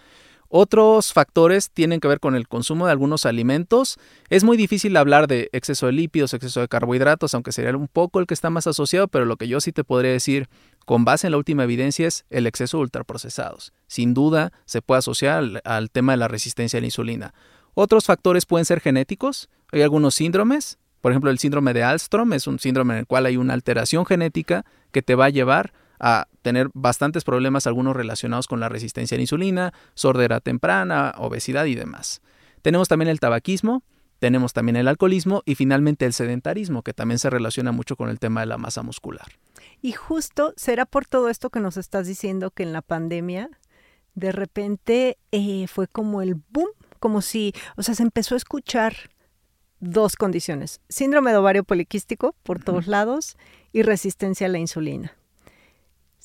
Otros 0.49 1.11
factores 1.11 1.71
tienen 1.71 1.99
que 1.99 2.07
ver 2.07 2.19
con 2.19 2.35
el 2.35 2.47
consumo 2.47 2.85
de 2.85 2.91
algunos 2.91 3.25
alimentos. 3.25 3.97
Es 4.29 4.43
muy 4.43 4.57
difícil 4.57 4.95
hablar 4.97 5.27
de 5.27 5.49
exceso 5.51 5.87
de 5.87 5.93
lípidos, 5.93 6.33
exceso 6.33 6.61
de 6.61 6.67
carbohidratos, 6.67 7.33
aunque 7.33 7.51
sería 7.51 7.75
un 7.75 7.87
poco 7.87 8.19
el 8.19 8.27
que 8.27 8.33
está 8.33 8.49
más 8.49 8.67
asociado, 8.67 9.07
pero 9.07 9.25
lo 9.25 9.37
que 9.37 9.47
yo 9.47 9.59
sí 9.59 9.71
te 9.71 9.83
podría 9.83 10.11
decir 10.11 10.47
con 10.85 11.03
base 11.03 11.27
en 11.27 11.31
la 11.31 11.37
última 11.37 11.63
evidencia 11.63 12.07
es 12.07 12.25
el 12.29 12.47
exceso 12.47 12.77
de 12.77 12.83
ultraprocesados. 12.83 13.73
Sin 13.87 14.13
duda 14.13 14.53
se 14.65 14.81
puede 14.81 14.99
asociar 14.99 15.37
al, 15.37 15.61
al 15.65 15.89
tema 15.89 16.13
de 16.13 16.17
la 16.17 16.27
resistencia 16.27 16.77
a 16.77 16.81
la 16.81 16.87
insulina. 16.87 17.33
Otros 17.73 18.05
factores 18.05 18.45
pueden 18.45 18.65
ser 18.65 18.79
genéticos. 18.79 19.49
Hay 19.71 19.81
algunos 19.81 20.15
síndromes. 20.15 20.77
Por 21.01 21.11
ejemplo, 21.11 21.29
el 21.29 21.39
síndrome 21.39 21.73
de 21.73 21.83
Alstrom 21.83 22.33
es 22.33 22.47
un 22.47 22.59
síndrome 22.59 22.93
en 22.93 22.99
el 23.01 23.07
cual 23.07 23.25
hay 23.25 23.37
una 23.37 23.53
alteración 23.53 24.05
genética 24.05 24.65
que 24.91 25.01
te 25.01 25.15
va 25.15 25.25
a 25.25 25.29
llevar 25.29 25.73
a 25.99 26.27
tener 26.45 26.69
bastantes 26.75 27.23
problemas, 27.23 27.65
algunos 27.65 27.95
relacionados 27.95 28.45
con 28.45 28.59
la 28.59 28.69
resistencia 28.69 29.15
a 29.15 29.17
la 29.17 29.23
insulina, 29.23 29.73
sordera 29.95 30.41
temprana, 30.41 31.15
obesidad 31.17 31.65
y 31.65 31.73
demás. 31.73 32.21
Tenemos 32.61 32.87
también 32.87 33.09
el 33.09 33.19
tabaquismo, 33.19 33.81
tenemos 34.19 34.53
también 34.53 34.75
el 34.75 34.87
alcoholismo 34.87 35.41
y 35.43 35.55
finalmente 35.55 36.05
el 36.05 36.13
sedentarismo, 36.13 36.83
que 36.83 36.93
también 36.93 37.17
se 37.17 37.31
relaciona 37.31 37.71
mucho 37.71 37.95
con 37.95 38.09
el 38.09 38.19
tema 38.19 38.41
de 38.41 38.45
la 38.45 38.59
masa 38.59 38.83
muscular. 38.83 39.25
Y 39.81 39.93
justo 39.93 40.53
será 40.55 40.85
por 40.85 41.07
todo 41.07 41.29
esto 41.29 41.49
que 41.49 41.59
nos 41.59 41.77
estás 41.77 42.05
diciendo 42.05 42.51
que 42.51 42.61
en 42.61 42.73
la 42.73 42.83
pandemia 42.83 43.49
de 44.13 44.31
repente 44.31 45.17
eh, 45.31 45.65
fue 45.65 45.87
como 45.87 46.21
el 46.21 46.35
boom, 46.35 46.69
como 46.99 47.23
si, 47.23 47.53
o 47.75 47.81
sea, 47.81 47.95
se 47.95 48.03
empezó 48.03 48.35
a 48.35 48.37
escuchar 48.37 48.93
dos 49.79 50.15
condiciones, 50.15 50.79
síndrome 50.89 51.31
de 51.31 51.37
ovario 51.37 51.63
poliquístico 51.63 52.35
por 52.43 52.63
todos 52.63 52.85
lados 52.85 53.35
y 53.73 53.81
resistencia 53.81 54.45
a 54.45 54.51
la 54.51 54.59
insulina. 54.59 55.17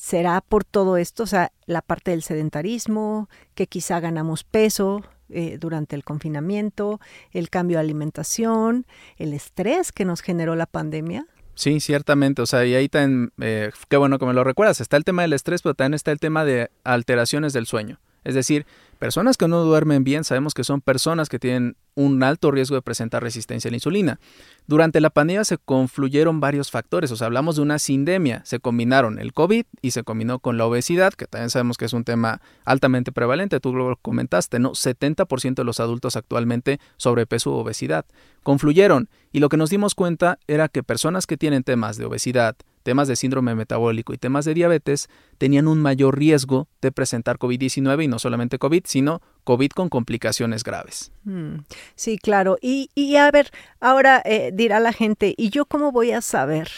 ¿Será 0.01 0.41
por 0.41 0.65
todo 0.65 0.97
esto, 0.97 1.25
o 1.25 1.27
sea, 1.27 1.53
la 1.67 1.83
parte 1.83 2.13
del 2.13 2.23
sedentarismo, 2.23 3.29
que 3.55 3.67
quizá 3.67 4.01
ganamos 4.01 4.45
peso 4.45 5.05
eh, 5.29 5.59
durante 5.61 5.95
el 5.95 6.05
confinamiento, 6.05 7.01
el 7.33 7.51
cambio 7.51 7.77
de 7.77 7.83
alimentación, 7.83 8.87
el 9.19 9.35
estrés 9.35 9.93
que 9.93 10.07
nos 10.07 10.23
generó 10.23 10.57
la 10.57 10.65
pandemia? 10.65 11.27
Sí, 11.55 11.81
ciertamente. 11.81 12.41
O 12.41 12.47
sea, 12.47 12.65
y 12.65 12.75
ahí 12.75 12.89
también, 12.89 13.35
eh, 13.43 13.73
qué 13.91 13.99
bueno 13.99 14.19
que 14.19 14.25
me 14.25 14.33
lo 14.33 14.43
recuerdas. 14.43 14.81
Está 14.81 14.97
el 14.97 15.05
tema 15.05 15.21
del 15.21 15.35
estrés, 15.35 15.61
pero 15.61 15.75
también 15.75 15.93
está 15.93 16.13
el 16.13 16.19
tema 16.19 16.47
de 16.47 16.71
alteraciones 16.83 17.53
del 17.53 17.67
sueño. 17.67 18.01
Es 18.25 18.35
decir, 18.35 18.65
personas 19.01 19.39
que 19.39 19.49
no 19.49 19.65
duermen 19.65 20.05
bien 20.05 20.25
sabemos 20.25 20.53
que 20.53 20.63
son 20.63 20.83
personas 20.83 21.31
que 21.31 21.39
tienen 21.39 21.77
un 21.95 22.23
alto 22.23 22.51
riesgo 22.51 22.77
de 22.77 22.83
presentar 22.83 23.23
resistencia 23.23 23.69
a 23.69 23.73
la 23.73 23.79
insulina. 23.79 24.21
Durante 24.67 25.01
la 25.01 25.09
pandemia 25.09 25.43
se 25.45 25.57
confluyeron 25.57 26.39
varios 26.39 26.71
factores, 26.71 27.11
o 27.11 27.17
sea, 27.17 27.27
hablamos 27.27 27.57
de 27.57 27.63
una 27.63 27.79
sindemia, 27.79 28.43
se 28.45 28.61
combinaron 28.61 29.19
el 29.19 29.33
COVID 29.33 29.65
y 29.81 29.91
se 29.91 30.05
combinó 30.05 30.39
con 30.39 30.59
la 30.59 30.67
obesidad, 30.67 31.15
que 31.15 31.27
también 31.27 31.49
sabemos 31.51 31.79
que 31.79 31.87
es 31.87 31.95
un 31.95 32.05
tema 32.05 32.43
altamente 32.65 33.11
prevalente, 33.11 33.59
tú 33.59 33.75
lo 33.75 33.97
comentaste, 33.97 34.59
¿no? 34.59 34.73
70% 34.73 35.55
de 35.55 35.65
los 35.65 35.81
adultos 35.81 36.15
actualmente 36.15 36.79
sobrepeso 36.99 37.53
u 37.53 37.55
obesidad. 37.55 38.05
Confluyeron 38.43 39.09
y 39.33 39.41
lo 39.41 39.49
que 39.49 39.57
nos 39.57 39.71
dimos 39.71 39.95
cuenta 39.95 40.39
era 40.47 40.69
que 40.69 40.83
personas 40.83 41.27
que 41.27 41.39
tienen 41.39 41.65
temas 41.65 41.97
de 41.97 42.05
obesidad, 42.05 42.55
temas 42.83 43.09
de 43.09 43.17
síndrome 43.17 43.55
metabólico 43.55 44.13
y 44.13 44.19
temas 44.19 44.45
de 44.45 44.55
diabetes 44.55 45.09
tenían 45.39 45.69
un 45.69 45.81
mayor 45.81 46.19
riesgo 46.19 46.69
de 46.81 46.93
presentar 46.93 47.39
COVID-19 47.39 48.05
y 48.05 48.09
no 48.09 48.19
solamente 48.19 48.59
COVID, 48.59 48.83
sino 48.87 49.21
COVID 49.45 49.71
con 49.71 49.89
complicaciones 49.89 50.65
graves. 50.65 51.13
Mm, 51.25 51.61
sí, 51.95 52.19
claro. 52.19 52.59
Y, 52.61 52.91
y 52.95 53.17
a 53.17 53.31
ver, 53.31 53.51
ahora 53.81 54.23
eh, 54.25 54.51
dirá 54.53 54.81
la 54.81 54.93
gente, 54.93 55.35
¿y 55.37 55.51
yo 55.51 55.67
cómo 55.67 55.93
voy 55.93 56.13
a 56.13 56.21
saber? 56.23 56.69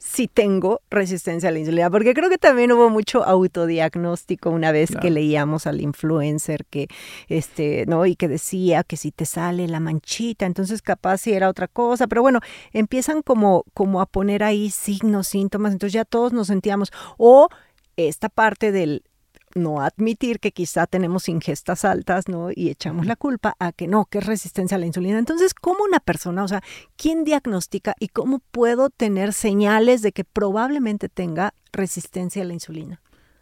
Si 0.00 0.28
tengo 0.28 0.80
resistencia 0.90 1.50
a 1.50 1.52
la 1.52 1.58
insulina, 1.58 1.90
porque 1.90 2.14
creo 2.14 2.30
que 2.30 2.38
también 2.38 2.72
hubo 2.72 2.88
mucho 2.88 3.22
autodiagnóstico 3.22 4.48
una 4.48 4.72
vez 4.72 4.90
que 5.00 5.10
leíamos 5.10 5.66
al 5.66 5.82
influencer 5.82 6.64
que 6.64 6.88
este, 7.28 7.84
¿no? 7.86 8.06
y 8.06 8.16
que 8.16 8.26
decía 8.26 8.82
que 8.82 8.96
si 8.96 9.12
te 9.12 9.26
sale 9.26 9.68
la 9.68 9.78
manchita, 9.78 10.46
entonces 10.46 10.80
capaz 10.80 11.18
si 11.18 11.34
era 11.34 11.50
otra 11.50 11.68
cosa, 11.68 12.06
pero 12.06 12.22
bueno, 12.22 12.40
empiezan 12.72 13.20
como 13.20 13.64
como 13.74 14.00
a 14.00 14.06
poner 14.06 14.42
ahí 14.42 14.70
signos, 14.70 15.28
síntomas, 15.28 15.72
entonces 15.72 15.92
ya 15.92 16.06
todos 16.06 16.32
nos 16.32 16.46
sentíamos 16.46 16.90
o 17.18 17.48
esta 17.96 18.30
parte 18.30 18.72
del 18.72 19.02
no 19.54 19.80
admitir 19.80 20.40
que 20.40 20.52
quizá 20.52 20.86
tenemos 20.86 21.28
ingestas 21.28 21.84
altas, 21.84 22.28
¿no? 22.28 22.50
Y 22.54 22.70
echamos 22.70 23.06
la 23.06 23.16
culpa 23.16 23.56
a 23.58 23.72
que 23.72 23.88
no, 23.88 24.04
que 24.06 24.18
es 24.18 24.26
resistencia 24.26 24.76
a 24.76 24.80
la 24.80 24.86
insulina. 24.86 25.18
Entonces, 25.18 25.54
¿cómo 25.54 25.84
una 25.84 26.00
persona, 26.00 26.44
o 26.44 26.48
sea, 26.48 26.62
quién 26.96 27.24
diagnostica 27.24 27.94
y 27.98 28.08
cómo 28.08 28.40
puedo 28.50 28.90
tener 28.90 29.32
señales 29.32 30.02
de 30.02 30.12
que 30.12 30.24
probablemente 30.24 31.08
tenga 31.08 31.54
resistencia 31.72 32.42
a 32.42 32.44
la 32.44 32.54
insulina? 32.54 33.00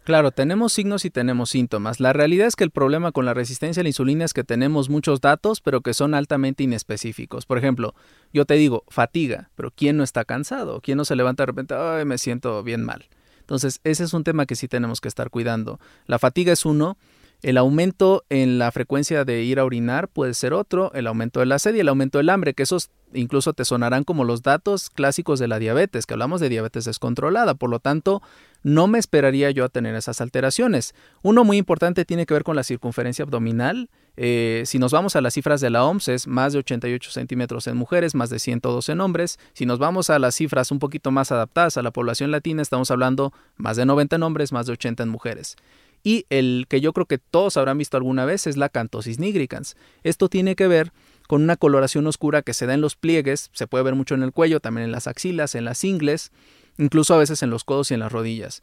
Claro, 0.08 0.30
tenemos 0.30 0.72
signos 0.72 1.04
y 1.04 1.10
tenemos 1.10 1.50
síntomas. 1.50 2.00
La 2.00 2.14
realidad 2.14 2.46
es 2.46 2.56
que 2.56 2.64
el 2.64 2.70
problema 2.70 3.12
con 3.12 3.26
la 3.26 3.34
resistencia 3.34 3.82
a 3.82 3.84
la 3.84 3.90
insulina 3.90 4.24
es 4.24 4.32
que 4.32 4.42
tenemos 4.42 4.88
muchos 4.88 5.20
datos, 5.20 5.60
pero 5.60 5.82
que 5.82 5.92
son 5.92 6.14
altamente 6.14 6.62
inespecíficos. 6.62 7.44
Por 7.44 7.58
ejemplo, 7.58 7.94
yo 8.32 8.46
te 8.46 8.54
digo, 8.54 8.84
fatiga, 8.88 9.50
pero 9.54 9.70
¿quién 9.70 9.98
no 9.98 10.04
está 10.04 10.24
cansado? 10.24 10.80
¿Quién 10.80 10.96
no 10.96 11.04
se 11.04 11.14
levanta 11.14 11.42
de 11.42 11.48
repente, 11.48 11.74
ay, 11.74 12.06
me 12.06 12.16
siento 12.16 12.62
bien 12.62 12.84
mal? 12.84 13.04
Entonces, 13.48 13.80
ese 13.82 14.04
es 14.04 14.12
un 14.12 14.24
tema 14.24 14.44
que 14.44 14.56
sí 14.56 14.68
tenemos 14.68 15.00
que 15.00 15.08
estar 15.08 15.30
cuidando. 15.30 15.80
La 16.06 16.18
fatiga 16.18 16.52
es 16.52 16.66
uno, 16.66 16.98
el 17.42 17.56
aumento 17.56 18.24
en 18.30 18.58
la 18.58 18.72
frecuencia 18.72 19.24
de 19.24 19.42
ir 19.42 19.60
a 19.60 19.64
orinar 19.64 20.08
puede 20.08 20.34
ser 20.34 20.52
otro, 20.52 20.92
el 20.94 21.06
aumento 21.06 21.40
de 21.40 21.46
la 21.46 21.58
sed 21.58 21.74
y 21.74 21.80
el 21.80 21.88
aumento 21.88 22.18
del 22.18 22.30
hambre, 22.30 22.54
que 22.54 22.64
esos 22.64 22.90
incluso 23.14 23.52
te 23.52 23.64
sonarán 23.64 24.04
como 24.04 24.24
los 24.24 24.42
datos 24.42 24.90
clásicos 24.90 25.38
de 25.38 25.48
la 25.48 25.58
diabetes, 25.58 26.04
que 26.04 26.14
hablamos 26.14 26.40
de 26.40 26.48
diabetes 26.48 26.84
descontrolada, 26.84 27.54
por 27.54 27.70
lo 27.70 27.80
tanto, 27.80 28.22
no 28.62 28.86
me 28.88 28.98
esperaría 28.98 29.50
yo 29.50 29.64
a 29.64 29.68
tener 29.68 29.94
esas 29.94 30.20
alteraciones. 30.20 30.94
Uno 31.22 31.44
muy 31.44 31.56
importante 31.58 32.04
tiene 32.04 32.26
que 32.26 32.34
ver 32.34 32.42
con 32.42 32.56
la 32.56 32.64
circunferencia 32.64 33.22
abdominal. 33.22 33.88
Eh, 34.16 34.64
si 34.66 34.80
nos 34.80 34.92
vamos 34.92 35.14
a 35.14 35.20
las 35.20 35.34
cifras 35.34 35.60
de 35.60 35.70
la 35.70 35.84
OMS, 35.84 36.08
es 36.08 36.26
más 36.26 36.52
de 36.52 36.58
88 36.58 37.12
centímetros 37.12 37.68
en 37.68 37.76
mujeres, 37.76 38.16
más 38.16 38.30
de 38.30 38.40
102 38.40 38.88
en 38.88 39.00
hombres. 39.00 39.38
Si 39.52 39.64
nos 39.64 39.78
vamos 39.78 40.10
a 40.10 40.18
las 40.18 40.34
cifras 40.34 40.72
un 40.72 40.80
poquito 40.80 41.12
más 41.12 41.30
adaptadas 41.30 41.76
a 41.76 41.82
la 41.82 41.92
población 41.92 42.32
latina, 42.32 42.62
estamos 42.62 42.90
hablando 42.90 43.32
más 43.56 43.76
de 43.76 43.86
90 43.86 44.16
en 44.16 44.22
hombres, 44.24 44.52
más 44.52 44.66
de 44.66 44.72
80 44.72 45.04
en 45.04 45.08
mujeres. 45.08 45.56
Y 46.02 46.26
el 46.30 46.66
que 46.68 46.80
yo 46.80 46.92
creo 46.92 47.06
que 47.06 47.18
todos 47.18 47.56
habrán 47.56 47.78
visto 47.78 47.96
alguna 47.96 48.24
vez 48.24 48.46
es 48.46 48.56
la 48.56 48.68
cantosis 48.68 49.18
nigricans. 49.18 49.76
Esto 50.02 50.28
tiene 50.28 50.56
que 50.56 50.68
ver 50.68 50.92
con 51.26 51.42
una 51.42 51.56
coloración 51.56 52.06
oscura 52.06 52.42
que 52.42 52.54
se 52.54 52.66
da 52.66 52.74
en 52.74 52.80
los 52.80 52.96
pliegues, 52.96 53.50
se 53.52 53.66
puede 53.66 53.84
ver 53.84 53.94
mucho 53.94 54.14
en 54.14 54.22
el 54.22 54.32
cuello, 54.32 54.60
también 54.60 54.86
en 54.86 54.92
las 54.92 55.06
axilas, 55.06 55.54
en 55.54 55.64
las 55.64 55.84
ingles, 55.84 56.32
incluso 56.78 57.14
a 57.14 57.18
veces 57.18 57.42
en 57.42 57.50
los 57.50 57.64
codos 57.64 57.90
y 57.90 57.94
en 57.94 58.00
las 58.00 58.12
rodillas. 58.12 58.62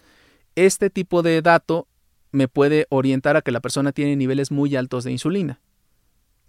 Este 0.56 0.90
tipo 0.90 1.22
de 1.22 1.42
dato 1.42 1.88
me 2.32 2.48
puede 2.48 2.88
orientar 2.90 3.38
a 3.38 3.42
que 3.42 3.52
la 3.52 3.60
persona 3.60 3.92
tiene 3.92 4.16
niveles 4.16 4.52
muy 4.52 4.76
altos 4.76 5.04
de 5.04 5.12
insulina. 5.12 5.60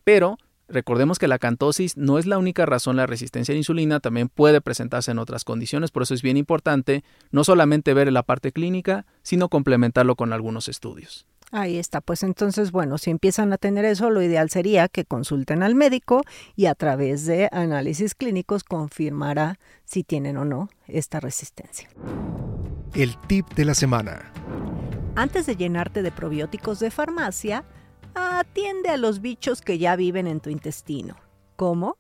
Pero 0.04 0.38
Recordemos 0.68 1.18
que 1.18 1.28
la 1.28 1.38
cantosis 1.38 1.96
no 1.96 2.18
es 2.18 2.26
la 2.26 2.38
única 2.38 2.66
razón 2.66 2.96
la 2.96 3.06
resistencia 3.06 3.52
a 3.52 3.54
la 3.54 3.58
insulina, 3.58 4.00
también 4.00 4.28
puede 4.28 4.60
presentarse 4.60 5.12
en 5.12 5.18
otras 5.18 5.44
condiciones, 5.44 5.92
por 5.92 6.02
eso 6.02 6.14
es 6.14 6.22
bien 6.22 6.36
importante 6.36 7.04
no 7.30 7.44
solamente 7.44 7.94
ver 7.94 8.12
la 8.12 8.24
parte 8.24 8.50
clínica, 8.50 9.06
sino 9.22 9.48
complementarlo 9.48 10.16
con 10.16 10.32
algunos 10.32 10.68
estudios. 10.68 11.26
Ahí 11.52 11.78
está, 11.78 12.00
pues 12.00 12.24
entonces, 12.24 12.72
bueno, 12.72 12.98
si 12.98 13.10
empiezan 13.10 13.52
a 13.52 13.58
tener 13.58 13.84
eso, 13.84 14.10
lo 14.10 14.20
ideal 14.20 14.50
sería 14.50 14.88
que 14.88 15.04
consulten 15.04 15.62
al 15.62 15.76
médico 15.76 16.22
y 16.56 16.66
a 16.66 16.74
través 16.74 17.24
de 17.24 17.48
análisis 17.52 18.16
clínicos 18.16 18.64
confirmará 18.64 19.60
si 19.84 20.02
tienen 20.02 20.36
o 20.36 20.44
no 20.44 20.68
esta 20.88 21.20
resistencia. 21.20 21.88
El 22.94 23.16
tip 23.28 23.46
de 23.54 23.64
la 23.64 23.74
semana. 23.74 24.32
Antes 25.14 25.46
de 25.46 25.54
llenarte 25.54 26.02
de 26.02 26.10
probióticos 26.10 26.80
de 26.80 26.90
farmacia, 26.90 27.64
atiende 28.16 28.88
a 28.88 28.96
los 28.96 29.20
bichos 29.20 29.60
que 29.60 29.78
ya 29.78 29.94
viven 29.94 30.26
en 30.26 30.40
tu 30.40 30.50
intestino. 30.50 31.16
¿Cómo? 31.56 31.98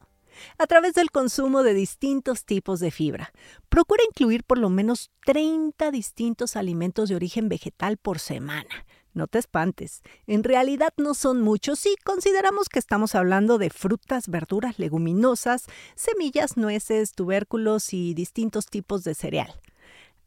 A 0.58 0.66
través 0.66 0.94
del 0.94 1.10
consumo 1.10 1.62
de 1.62 1.74
distintos 1.74 2.44
tipos 2.44 2.80
de 2.80 2.90
fibra. 2.90 3.32
Procura 3.68 4.02
incluir 4.08 4.44
por 4.44 4.58
lo 4.58 4.70
menos 4.70 5.10
30 5.24 5.90
distintos 5.90 6.56
alimentos 6.56 7.08
de 7.08 7.16
origen 7.16 7.48
vegetal 7.48 7.96
por 7.96 8.18
semana. 8.18 8.86
No 9.14 9.28
te 9.28 9.38
espantes, 9.38 10.02
en 10.26 10.44
realidad 10.44 10.92
no 10.98 11.14
son 11.14 11.40
muchos 11.40 11.78
si 11.78 11.96
consideramos 12.04 12.68
que 12.68 12.78
estamos 12.78 13.14
hablando 13.14 13.56
de 13.56 13.70
frutas, 13.70 14.28
verduras, 14.28 14.78
leguminosas, 14.78 15.64
semillas, 15.94 16.58
nueces, 16.58 17.12
tubérculos 17.12 17.94
y 17.94 18.12
distintos 18.12 18.66
tipos 18.66 19.04
de 19.04 19.14
cereal. 19.14 19.58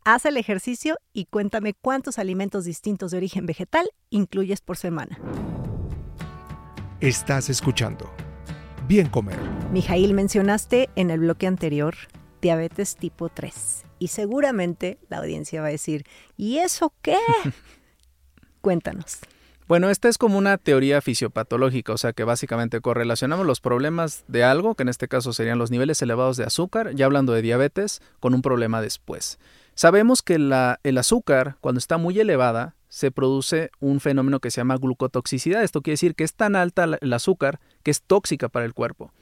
Haz 0.05 0.25
el 0.25 0.37
ejercicio 0.37 0.97
y 1.13 1.25
cuéntame 1.25 1.75
cuántos 1.75 2.17
alimentos 2.17 2.65
distintos 2.65 3.11
de 3.11 3.17
origen 3.17 3.45
vegetal 3.45 3.87
incluyes 4.09 4.61
por 4.61 4.75
semana. 4.75 5.19
Estás 7.01 7.49
escuchando 7.49 8.11
Bien 8.85 9.07
Comer. 9.07 9.39
Mijail, 9.71 10.13
mencionaste 10.13 10.89
en 10.97 11.11
el 11.11 11.21
bloque 11.21 11.47
anterior 11.47 11.95
diabetes 12.41 12.97
tipo 12.97 13.29
3 13.29 13.85
y 13.99 14.09
seguramente 14.09 14.99
la 15.07 15.19
audiencia 15.19 15.61
va 15.61 15.67
a 15.67 15.71
decir, 15.71 16.03
¿y 16.35 16.57
eso 16.57 16.93
qué? 17.01 17.15
Cuéntanos. 18.61 19.19
Bueno, 19.69 19.89
esta 19.89 20.09
es 20.09 20.17
como 20.17 20.37
una 20.37 20.57
teoría 20.57 20.99
fisiopatológica, 20.99 21.93
o 21.93 21.97
sea 21.97 22.11
que 22.11 22.25
básicamente 22.25 22.81
correlacionamos 22.81 23.45
los 23.45 23.61
problemas 23.61 24.25
de 24.27 24.43
algo, 24.43 24.75
que 24.75 24.83
en 24.83 24.89
este 24.89 25.07
caso 25.07 25.31
serían 25.31 25.57
los 25.57 25.71
niveles 25.71 26.01
elevados 26.01 26.35
de 26.35 26.43
azúcar, 26.43 26.95
ya 26.95 27.05
hablando 27.05 27.31
de 27.31 27.41
diabetes, 27.41 28.01
con 28.19 28.33
un 28.33 28.41
problema 28.41 28.81
después. 28.81 29.39
Sabemos 29.73 30.21
que 30.21 30.37
la, 30.37 30.81
el 30.83 30.97
azúcar, 30.97 31.55
cuando 31.61 31.79
está 31.79 31.97
muy 31.97 32.19
elevada, 32.19 32.75
se 32.89 33.11
produce 33.11 33.69
un 33.79 33.99
fenómeno 33.99 34.39
que 34.39 34.51
se 34.51 34.59
llama 34.59 34.77
glucotoxicidad. 34.77 35.63
Esto 35.63 35.81
quiere 35.81 35.93
decir 35.93 36.15
que 36.15 36.23
es 36.23 36.33
tan 36.33 36.55
alta 36.55 36.85
el 36.99 37.13
azúcar 37.13 37.59
que 37.83 37.91
es 37.91 38.01
tóxica 38.01 38.49
para 38.49 38.65
el 38.65 38.73
cuerpo. 38.73 39.13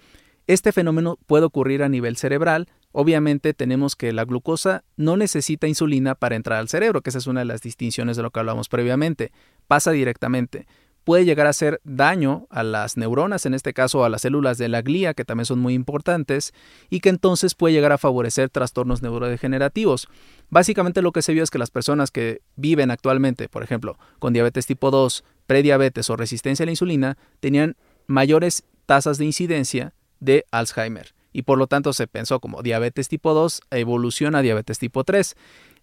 Este 0.47 0.71
fenómeno 0.71 1.19
puede 1.25 1.45
ocurrir 1.45 1.83
a 1.83 1.89
nivel 1.89 2.15
cerebral. 2.15 2.69
Obviamente 2.93 3.53
tenemos 3.53 3.97
que 3.97 4.13
la 4.13 4.23
glucosa 4.23 4.85
no 4.95 5.17
necesita 5.17 5.67
insulina 5.67 6.15
para 6.15 6.37
entrar 6.37 6.57
al 6.59 6.69
cerebro, 6.69 7.01
que 7.01 7.09
esa 7.09 7.19
es 7.19 7.27
una 7.27 7.41
de 7.41 7.45
las 7.45 7.61
distinciones 7.61 8.15
de 8.15 8.23
lo 8.23 8.31
que 8.31 8.39
hablamos 8.39 8.69
previamente. 8.69 9.31
Pasa 9.67 9.91
directamente 9.91 10.65
puede 11.07 11.23
llegar 11.23 11.47
a 11.47 11.51
hacer 11.51 11.79
daño 11.85 12.47
a 12.49 12.63
las 12.63 12.97
neuronas, 12.97 13.45
en 13.45 13.53
este 13.53 13.71
caso 13.73 14.03
a 14.03 14.09
las 14.09 14.23
células 14.23 14.57
de 14.57 14.67
la 14.67 14.81
glía, 14.81 15.13
que 15.13 15.23
también 15.23 15.45
son 15.45 15.57
muy 15.57 15.73
importantes, 15.73 16.53
y 16.89 16.99
que 16.99 17.07
entonces 17.07 17.55
puede 17.55 17.73
llegar 17.73 17.93
a 17.93 17.97
favorecer 17.97 18.49
trastornos 18.49 19.01
neurodegenerativos. 19.01 20.09
Básicamente 20.49 21.01
lo 21.01 21.13
que 21.13 21.21
se 21.21 21.31
vio 21.31 21.43
es 21.43 21.49
que 21.49 21.59
las 21.59 21.71
personas 21.71 22.11
que 22.11 22.41
viven 22.57 22.91
actualmente, 22.91 23.47
por 23.47 23.63
ejemplo, 23.63 23.97
con 24.19 24.33
diabetes 24.33 24.65
tipo 24.65 24.91
2, 24.91 25.23
prediabetes 25.45 26.09
o 26.09 26.17
resistencia 26.17 26.63
a 26.63 26.65
la 26.65 26.71
insulina, 26.71 27.17
tenían 27.39 27.77
mayores 28.05 28.65
tasas 28.85 29.17
de 29.17 29.23
incidencia 29.23 29.93
de 30.19 30.43
Alzheimer 30.51 31.15
y 31.37 31.43
por 31.43 31.59
lo 31.59 31.67
tanto 31.67 31.93
se 31.93 32.07
pensó 32.07 32.39
como 32.39 32.63
diabetes 32.63 33.09
tipo 33.09 33.33
2 33.35 33.61
evoluciona 33.69 34.39
a 34.39 34.41
diabetes 34.41 34.79
tipo 34.79 35.03
3. 35.03 35.35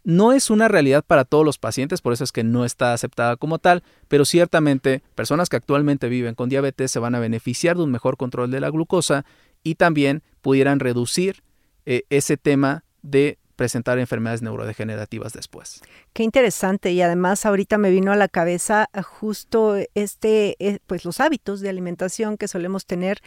No 0.05 0.33
es 0.33 0.51
una 0.51 0.69
realidad 0.69 1.03
para 1.05 1.25
todos 1.25 1.45
los 1.45 1.59
pacientes, 1.59 2.03
por 2.03 2.13
eso 2.13 2.25
es 2.25 2.33
que 2.33 2.45
no 2.45 2.67
está 2.67 2.93
aceptada 2.93 3.37
como 3.37 3.59
tal, 3.59 3.83
pero 4.07 4.27
ciertamente 4.27 5.03
personas 5.15 5.49
que 5.49 5.57
actualmente 5.57 6.09
viven 6.09 6.35
con 6.35 6.51
diabetes 6.51 6.91
se 6.91 6.99
van 6.99 7.15
a 7.15 7.21
beneficiar 7.21 7.77
de 7.77 7.85
un 7.85 7.91
mejor 7.91 8.19
control 8.19 8.51
de 8.51 8.61
la 8.61 8.71
glucosa 8.71 9.25
y 9.63 9.77
también 9.77 10.23
pudieran 10.43 10.79
reducir 10.79 11.43
eh, 11.87 12.03
ese 12.11 12.37
tema 12.37 12.85
de 13.03 13.39
presentar 13.57 13.99
enfermedades 13.99 14.43
neurodegenerativas 14.43 15.33
después. 15.33 15.81
Qué 16.13 16.23
interesante 16.23 16.93
y 16.93 17.01
además 17.01 17.47
ahorita 17.47 17.79
me 17.79 17.91
vino 17.91 18.13
a 18.13 18.17
la 18.17 18.29
cabeza 18.29 18.91
justo 19.05 19.77
este 19.95 20.57
eh, 20.59 20.81
pues 20.87 21.05
los 21.05 21.21
hábitos 21.21 21.61
de 21.61 21.69
alimentación 21.69 22.37
que 22.37 22.49
solemos 22.49 22.85
tener 22.85 23.21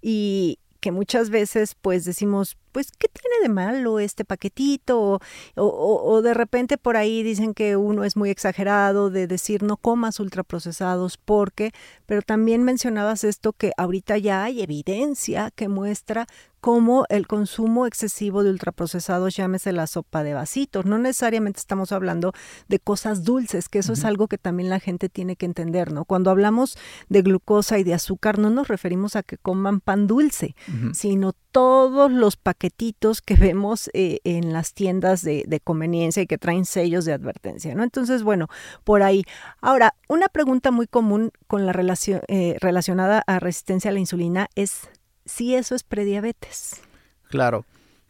y 0.00 0.58
que 0.86 0.92
muchas 0.92 1.30
veces 1.30 1.74
pues 1.74 2.04
decimos 2.04 2.56
pues, 2.70 2.92
¿qué 2.92 3.08
tiene 3.08 3.36
de 3.42 3.48
malo 3.48 3.98
este 3.98 4.24
paquetito? 4.24 5.18
O, 5.56 6.22
de 6.22 6.32
repente 6.32 6.78
por 6.78 6.96
ahí 6.96 7.24
dicen 7.24 7.54
que 7.54 7.74
uno 7.74 8.04
es 8.04 8.16
muy 8.16 8.30
exagerado 8.30 9.10
de 9.10 9.26
decir 9.26 9.64
no 9.64 9.78
comas 9.78 10.20
ultraprocesados 10.20 11.16
porque, 11.16 11.72
pero 12.04 12.22
también 12.22 12.62
mencionabas 12.62 13.24
esto 13.24 13.52
que 13.52 13.72
ahorita 13.76 14.18
ya 14.18 14.44
hay 14.44 14.62
evidencia 14.62 15.50
que 15.50 15.66
muestra 15.66 16.26
cómo 16.66 17.04
el 17.10 17.28
consumo 17.28 17.86
excesivo 17.86 18.42
de 18.42 18.50
ultraprocesados, 18.50 19.36
llámese 19.36 19.70
la 19.70 19.86
sopa 19.86 20.24
de 20.24 20.34
vasitos. 20.34 20.84
No 20.84 20.98
necesariamente 20.98 21.60
estamos 21.60 21.92
hablando 21.92 22.32
de 22.66 22.80
cosas 22.80 23.22
dulces, 23.22 23.68
que 23.68 23.78
eso 23.78 23.92
es 23.92 24.04
algo 24.04 24.26
que 24.26 24.36
también 24.36 24.68
la 24.68 24.80
gente 24.80 25.08
tiene 25.08 25.36
que 25.36 25.46
entender, 25.46 25.92
¿no? 25.92 26.04
Cuando 26.04 26.32
hablamos 26.32 26.76
de 27.08 27.22
glucosa 27.22 27.78
y 27.78 27.84
de 27.84 27.94
azúcar, 27.94 28.40
no 28.40 28.50
nos 28.50 28.66
referimos 28.66 29.14
a 29.14 29.22
que 29.22 29.38
coman 29.38 29.78
pan 29.78 30.08
dulce, 30.08 30.56
sino 30.92 31.34
todos 31.52 32.10
los 32.10 32.36
paquetitos 32.36 33.22
que 33.22 33.36
vemos 33.36 33.88
eh, 33.94 34.18
en 34.24 34.52
las 34.52 34.74
tiendas 34.74 35.22
de, 35.22 35.60
conveniencia 35.62 36.20
y 36.24 36.26
que 36.26 36.36
traen 36.36 36.64
sellos 36.64 37.04
de 37.04 37.12
advertencia, 37.12 37.76
¿no? 37.76 37.84
Entonces, 37.84 38.24
bueno, 38.24 38.48
por 38.82 39.04
ahí. 39.04 39.22
Ahora, 39.60 39.94
una 40.08 40.26
pregunta 40.26 40.72
muy 40.72 40.88
común 40.88 41.30
con 41.46 41.64
la 41.64 41.72
relación, 41.72 42.22
eh, 42.26 42.56
relacionada 42.60 43.22
a 43.28 43.38
resistencia 43.38 43.90
a 43.90 43.94
la 43.94 44.00
insulina 44.00 44.48
es 44.56 44.88
si 45.26 45.54
eso 45.54 45.74
es 45.74 45.82
prediabetes. 45.82 46.80
Claro. 47.28 47.66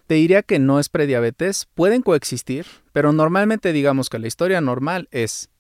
Te 0.07 0.15
diría 0.15 0.43
que 0.43 0.61
no 0.61 0.79
es 0.79 0.89
prediabetes, 0.89 1.67
pueden 1.75 2.03
coexistir, 2.03 2.65
pero 2.93 3.13
normalmente 3.13 3.73
digamos 3.73 4.09
que 4.09 4.21
la 4.21 4.29
historia 4.29 4.61
normal 4.61 5.09
es, 5.11 5.51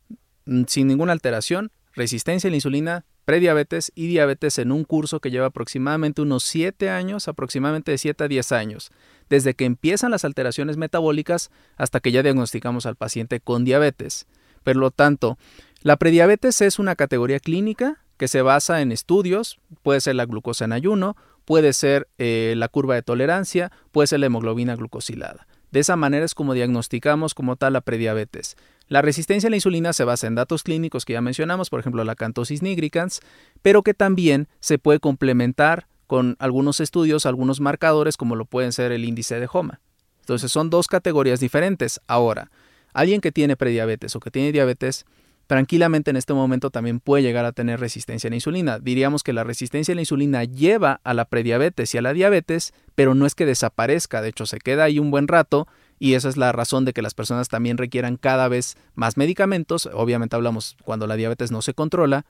mm, 0.44 0.64
sin 0.68 0.86
ninguna 0.86 1.12
alteración, 1.12 1.72
resistencia 1.94 2.46
a 2.46 2.52
la 2.52 2.56
insulina, 2.56 3.04
prediabetes 3.24 3.90
y 3.96 4.06
diabetes 4.06 4.58
en 4.58 4.70
un 4.70 4.84
curso 4.84 5.18
que 5.18 5.32
lleva 5.32 5.46
aproximadamente 5.46 6.22
unos 6.22 6.44
7 6.44 6.90
años, 6.90 7.26
aproximadamente 7.26 7.90
de 7.90 7.98
7 7.98 8.22
a 8.22 8.28
10 8.28 8.52
años, 8.52 8.92
desde 9.28 9.54
que 9.54 9.64
empiezan 9.64 10.12
las 10.12 10.24
alteraciones 10.24 10.76
metabólicas 10.76 11.50
hasta 11.76 11.98
que 11.98 12.12
ya 12.12 12.22
diagnosticamos 12.22 12.86
al 12.86 12.94
paciente 12.94 13.40
con 13.40 13.64
diabetes. 13.64 14.26
Por 14.62 14.76
lo 14.76 14.92
tanto, 14.92 15.38
La 15.82 15.96
prediabetes 15.96 16.62
es 16.62 16.80
una 16.80 16.96
categoría 16.96 17.38
clínica 17.38 18.00
que 18.16 18.26
se 18.26 18.42
basa 18.42 18.80
en 18.80 18.90
estudios, 18.90 19.60
puede 19.82 20.00
ser 20.00 20.16
la 20.16 20.24
glucosa 20.24 20.64
en 20.64 20.72
ayuno, 20.72 21.16
puede 21.46 21.72
ser 21.72 22.08
eh, 22.18 22.52
la 22.56 22.68
curva 22.68 22.94
de 22.94 23.02
tolerancia, 23.02 23.72
puede 23.92 24.08
ser 24.08 24.20
la 24.20 24.26
hemoglobina 24.26 24.76
glucosilada. 24.76 25.46
De 25.70 25.80
esa 25.80 25.96
manera 25.96 26.24
es 26.24 26.34
como 26.34 26.52
diagnosticamos 26.52 27.34
como 27.34 27.56
tal 27.56 27.72
la 27.72 27.80
prediabetes. 27.80 28.56
La 28.88 29.02
resistencia 29.02 29.48
a 29.48 29.50
la 29.50 29.56
insulina 29.56 29.92
se 29.92 30.04
basa 30.04 30.26
en 30.26 30.34
datos 30.34 30.62
clínicos 30.62 31.04
que 31.04 31.14
ya 31.14 31.20
mencionamos, 31.20 31.70
por 31.70 31.80
ejemplo 31.80 32.04
la 32.04 32.14
cantosis 32.14 32.62
nigricans, 32.62 33.20
pero 33.62 33.82
que 33.82 33.94
también 33.94 34.48
se 34.60 34.78
puede 34.78 35.00
complementar 35.00 35.86
con 36.06 36.36
algunos 36.38 36.80
estudios, 36.80 37.26
algunos 37.26 37.60
marcadores 37.60 38.16
como 38.16 38.36
lo 38.36 38.44
pueden 38.44 38.72
ser 38.72 38.92
el 38.92 39.04
índice 39.04 39.40
de 39.40 39.48
HOMA. 39.50 39.80
Entonces 40.20 40.52
son 40.52 40.70
dos 40.70 40.88
categorías 40.88 41.40
diferentes. 41.40 42.00
Ahora, 42.06 42.50
alguien 42.92 43.20
que 43.20 43.32
tiene 43.32 43.56
prediabetes 43.56 44.14
o 44.16 44.20
que 44.20 44.30
tiene 44.30 44.52
diabetes 44.52 45.04
tranquilamente 45.46 46.10
en 46.10 46.16
este 46.16 46.34
momento 46.34 46.70
también 46.70 47.00
puede 47.00 47.22
llegar 47.22 47.44
a 47.44 47.52
tener 47.52 47.80
resistencia 47.80 48.28
a 48.28 48.30
la 48.30 48.36
insulina. 48.36 48.78
Diríamos 48.78 49.22
que 49.22 49.32
la 49.32 49.44
resistencia 49.44 49.92
a 49.92 49.94
la 49.94 50.02
insulina 50.02 50.44
lleva 50.44 51.00
a 51.04 51.14
la 51.14 51.24
prediabetes 51.24 51.94
y 51.94 51.98
a 51.98 52.02
la 52.02 52.12
diabetes, 52.12 52.72
pero 52.94 53.14
no 53.14 53.26
es 53.26 53.34
que 53.34 53.46
desaparezca, 53.46 54.22
de 54.22 54.28
hecho 54.28 54.46
se 54.46 54.58
queda 54.58 54.84
ahí 54.84 54.98
un 54.98 55.10
buen 55.10 55.28
rato 55.28 55.68
y 55.98 56.14
esa 56.14 56.28
es 56.28 56.36
la 56.36 56.52
razón 56.52 56.84
de 56.84 56.92
que 56.92 57.02
las 57.02 57.14
personas 57.14 57.48
también 57.48 57.78
requieran 57.78 58.16
cada 58.16 58.48
vez 58.48 58.76
más 58.94 59.16
medicamentos, 59.16 59.88
obviamente 59.92 60.36
hablamos 60.36 60.76
cuando 60.84 61.06
la 61.06 61.16
diabetes 61.16 61.50
no 61.50 61.62
se 61.62 61.74
controla, 61.74 62.26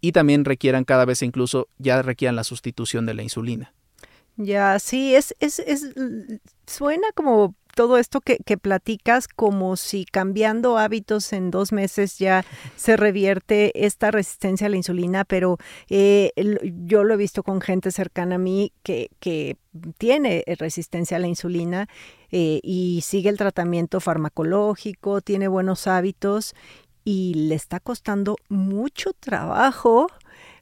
y 0.00 0.12
también 0.12 0.44
requieran 0.44 0.84
cada 0.84 1.04
vez 1.04 1.22
incluso 1.22 1.68
ya 1.78 2.00
requieran 2.02 2.36
la 2.36 2.44
sustitución 2.44 3.06
de 3.06 3.14
la 3.14 3.22
insulina. 3.22 3.74
Ya, 4.36 4.78
sí, 4.78 5.14
es, 5.14 5.34
es, 5.40 5.58
es 5.58 5.92
suena 6.66 7.08
como 7.14 7.54
todo 7.74 7.98
esto 7.98 8.20
que, 8.20 8.38
que, 8.38 8.58
platicas 8.58 9.28
como 9.28 9.76
si 9.76 10.04
cambiando 10.04 10.78
hábitos 10.78 11.32
en 11.32 11.50
dos 11.50 11.72
meses 11.72 12.18
ya 12.18 12.44
se 12.76 12.96
revierte 12.96 13.86
esta 13.86 14.10
resistencia 14.10 14.66
a 14.66 14.70
la 14.70 14.76
insulina, 14.76 15.24
pero 15.24 15.58
eh, 15.88 16.32
yo 16.84 17.04
lo 17.04 17.14
he 17.14 17.16
visto 17.16 17.42
con 17.42 17.60
gente 17.60 17.90
cercana 17.90 18.36
a 18.36 18.38
mí 18.38 18.72
que, 18.82 19.10
que 19.20 19.56
tiene 19.98 20.44
resistencia 20.58 21.16
a 21.16 21.20
la 21.20 21.28
insulina 21.28 21.88
eh, 22.30 22.60
y 22.62 23.00
sigue 23.02 23.30
el 23.30 23.38
tratamiento 23.38 24.00
farmacológico, 24.00 25.20
tiene 25.20 25.48
buenos 25.48 25.86
hábitos 25.86 26.54
y 27.04 27.34
le 27.34 27.54
está 27.54 27.80
costando 27.80 28.36
mucho 28.48 29.12
trabajo 29.14 30.08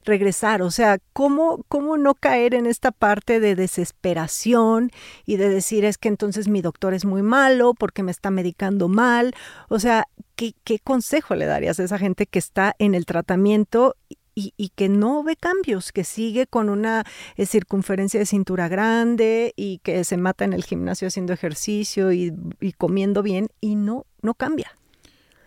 regresar, 0.05 0.61
o 0.61 0.71
sea, 0.71 0.99
¿cómo, 1.13 1.63
¿cómo 1.67 1.97
no 1.97 2.15
caer 2.15 2.53
en 2.53 2.65
esta 2.65 2.91
parte 2.91 3.39
de 3.39 3.55
desesperación 3.55 4.91
y 5.25 5.37
de 5.37 5.49
decir 5.49 5.85
es 5.85 5.97
que 5.97 6.09
entonces 6.09 6.47
mi 6.47 6.61
doctor 6.61 6.93
es 6.93 7.05
muy 7.05 7.21
malo 7.21 7.73
porque 7.73 8.03
me 8.03 8.11
está 8.11 8.31
medicando 8.31 8.87
mal? 8.87 9.33
O 9.67 9.79
sea, 9.79 10.07
¿qué, 10.35 10.53
qué 10.63 10.79
consejo 10.79 11.35
le 11.35 11.45
darías 11.45 11.79
a 11.79 11.83
esa 11.83 11.97
gente 11.97 12.25
que 12.25 12.39
está 12.39 12.75
en 12.79 12.95
el 12.95 13.05
tratamiento 13.05 13.95
y, 14.35 14.53
y, 14.55 14.69
que 14.69 14.87
no 14.87 15.21
ve 15.21 15.35
cambios, 15.35 15.91
que 15.91 16.05
sigue 16.05 16.47
con 16.47 16.69
una 16.69 17.03
eh, 17.35 17.45
circunferencia 17.45 18.21
de 18.21 18.25
cintura 18.25 18.69
grande 18.69 19.53
y 19.57 19.79
que 19.79 20.05
se 20.05 20.15
mata 20.15 20.45
en 20.45 20.53
el 20.53 20.63
gimnasio 20.63 21.09
haciendo 21.09 21.33
ejercicio 21.33 22.13
y, 22.13 22.33
y 22.61 22.71
comiendo 22.71 23.21
bien 23.21 23.49
y 23.59 23.75
no, 23.75 24.05
no 24.21 24.35
cambia. 24.35 24.77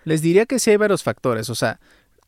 Les 0.05 0.21
diría 0.21 0.47
que 0.47 0.59
sí 0.59 0.71
hay 0.71 0.77
varios 0.77 1.03
factores, 1.03 1.49
o 1.49 1.55
sea, 1.55 1.81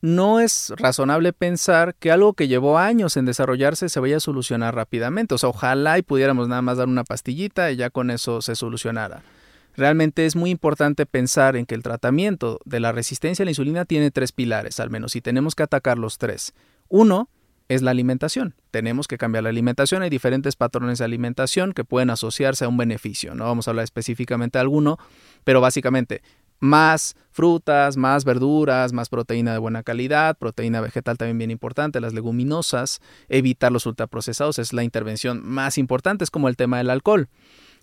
no 0.05 0.39
es 0.39 0.71
razonable 0.77 1.33
pensar 1.33 1.95
que 1.95 2.13
algo 2.13 2.35
que 2.35 2.47
llevó 2.47 2.77
años 2.77 3.17
en 3.17 3.25
desarrollarse 3.25 3.89
se 3.89 4.01
vaya 4.01 4.19
a 4.19 4.21
solucionar 4.21 4.75
rápidamente. 4.75 5.35
O 5.35 5.39
sea, 5.39 5.49
ojalá 5.49 5.97
y 5.97 6.03
pudiéramos 6.03 6.47
nada 6.47 6.61
más 6.61 6.77
dar 6.77 6.89
una 6.89 7.05
pastillita 7.05 7.73
y 7.73 7.77
ya 7.77 7.89
con 7.89 8.11
eso 8.11 8.43
se 8.43 8.55
solucionara. 8.55 9.23
Realmente 9.75 10.27
es 10.27 10.37
muy 10.37 10.51
importante 10.51 11.07
pensar 11.07 11.57
en 11.57 11.65
que 11.65 11.75
el 11.75 11.83
tratamiento 11.83 12.61
de 12.67 12.81
la 12.81 12.93
resistencia 12.93 13.45
a 13.45 13.47
la 13.47 13.53
insulina 13.53 13.87
tiene 13.87 14.11
tres 14.11 14.33
pilares, 14.33 14.79
al 14.79 14.91
menos, 14.91 15.17
y 15.17 15.23
tenemos 15.23 15.55
que 15.55 15.63
atacar 15.63 15.97
los 15.97 16.19
tres. 16.19 16.53
Uno 16.91 17.31
es 17.69 17.81
la 17.81 17.91
alimentación. 17.91 18.55
Tenemos 18.71 19.09
que 19.09 19.17
cambiar 19.17 19.45
la 19.45 19.51
alimentación. 19.51 20.03
Hay 20.03 20.11
diferentes 20.11 20.55
patrones 20.55 20.99
de 20.99 21.07
alimentación 21.07 21.73
que 21.73 21.83
pueden 21.83 22.11
asociarse 22.11 22.67
a 22.67 22.69
un 22.69 22.77
beneficio. 22.77 23.35
No 23.35 23.45
vamos 23.45 23.67
a 23.67 23.71
hablar 23.71 23.85
específicamente 23.85 24.59
de 24.59 24.61
alguno, 24.61 24.99
pero 25.45 25.63
básicamente 25.63 26.21
más 26.61 27.17
frutas, 27.31 27.97
más 27.97 28.25
verduras, 28.25 28.93
más 28.93 29.09
proteína 29.09 29.53
de 29.53 29.59
buena 29.59 29.83
calidad, 29.83 30.37
proteína 30.39 30.81
vegetal 30.81 31.19
también 31.19 31.39
bien 31.39 31.51
importante, 31.51 32.01
las 32.01 32.15
leguminosas, 32.15 33.01
evitar 33.29 33.73
los 33.73 33.87
ultraprocesados 33.87 34.59
es 34.59 34.73
la 34.73 34.85
intervención 34.85 35.43
más 35.45 35.79
importante, 35.79 36.25
es 36.25 36.31
como 36.31 36.49
el 36.49 36.57
tema 36.57 36.79
del 36.79 36.91
alcohol. 36.91 37.29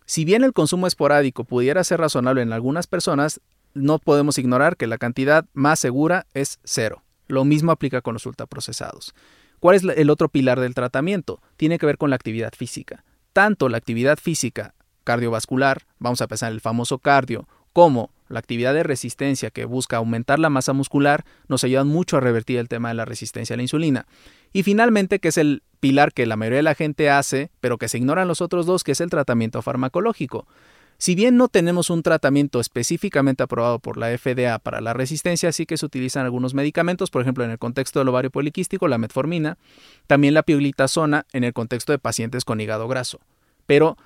Si 0.06 0.26
bien 0.26 0.44
el 0.44 0.54
consumo 0.54 0.88
esporádico 0.88 1.44
pudiera 1.44 1.84
ser 1.84 2.00
razonable 2.00 2.42
en 2.42 2.54
algunas 2.54 2.88
personas, 2.88 3.42
no 3.74 4.00
podemos 4.00 4.38
ignorar 4.38 4.78
que 4.78 4.88
la 4.88 4.98
cantidad 4.98 5.46
más 5.54 5.80
segura 5.80 6.26
es 6.34 6.60
cero. 6.64 7.04
Lo 7.28 7.46
mismo 7.46 7.72
aplica 7.72 8.02
con 8.02 8.14
los 8.14 8.26
ultraprocesados. 8.26 9.14
¿Cuál 9.60 9.76
es 9.76 9.84
el 9.84 10.10
otro 10.10 10.28
pilar 10.28 10.60
del 10.60 10.74
tratamiento? 10.74 11.42
Tiene 11.56 11.78
que 11.78 11.86
ver 11.86 11.98
con 11.98 12.10
la 12.10 12.16
actividad 12.16 12.54
física. 12.58 13.06
Tanto 13.32 13.70
la 13.70 13.78
actividad 13.78 14.18
física 14.18 14.74
cardiovascular, 15.04 15.84
vamos 16.00 16.22
a 16.22 16.28
pensar 16.28 16.50
en 16.50 16.56
el 16.56 16.62
famoso 16.62 17.00
cardio, 17.00 17.48
como 17.74 18.12
la 18.32 18.39
actividad 18.39 18.74
de 18.74 18.84
resistencia 18.84 19.52
que 19.52 19.65
busca 19.65 19.98
aumentar 19.98 20.39
la 20.39 20.50
masa 20.50 20.74
muscular 20.74 21.26
nos 21.48 21.63
ayudan 21.63 21.88
mucho 21.88 22.17
a 22.17 22.20
revertir 22.20 22.58
el 22.58 22.67
tema 22.67 22.89
de 22.89 22.96
la 22.96 23.06
resistencia 23.06 23.54
a 23.54 23.58
la 23.58 23.63
insulina. 23.63 24.06
Y 24.54 24.63
finalmente, 24.63 25.20
que 25.20 25.30
es 25.30 25.38
el 25.38 25.63
pilar 25.80 26.13
que 26.13 26.26
la 26.26 26.38
mayoría 26.38 26.58
de 26.58 26.63
la 26.63 26.76
gente 26.76 27.10
hace, 27.10 27.52
pero 27.60 27.78
que 27.78 27.88
se 27.88 27.98
ignoran 27.98 28.28
los 28.28 28.41
otros 28.41 28.65
dos, 28.65 28.84
que 28.84 28.94
es 28.94 29.02
el 29.02 29.10
tratamiento 29.10 29.62
farmacológico. 29.62 30.48
Si 30.98 31.15
bien 31.15 31.36
no 31.36 31.48
tenemos 31.48 31.89
un 31.89 32.04
tratamiento 32.04 32.60
específicamente 32.60 33.41
aprobado 33.41 33.80
por 33.80 33.98
la 33.98 34.15
FDA 34.15 34.60
para 34.60 34.82
la 34.82 34.94
resistencia, 34.94 35.52
sí 35.52 35.65
que 35.65 35.78
se 35.78 35.86
utilizan 35.88 36.26
algunos 36.26 36.54
medicamentos, 36.54 37.10
por 37.10 37.24
ejemplo, 37.24 37.44
en 37.44 37.50
el 37.50 37.58
contexto 37.58 37.98
del 37.98 38.10
ovario 38.10 38.30
poliquístico, 38.30 38.88
la 38.88 39.00
metformina, 39.00 39.58
también 40.06 40.36
la 40.36 40.44
pioglitazona 40.44 41.26
en 41.34 41.44
el 41.44 41.54
contexto 41.54 41.91
de 41.91 41.98
pacientes 41.98 42.46
con 42.46 42.62
hígado 42.62 42.88
graso. 42.88 43.20
Pero 43.65 43.98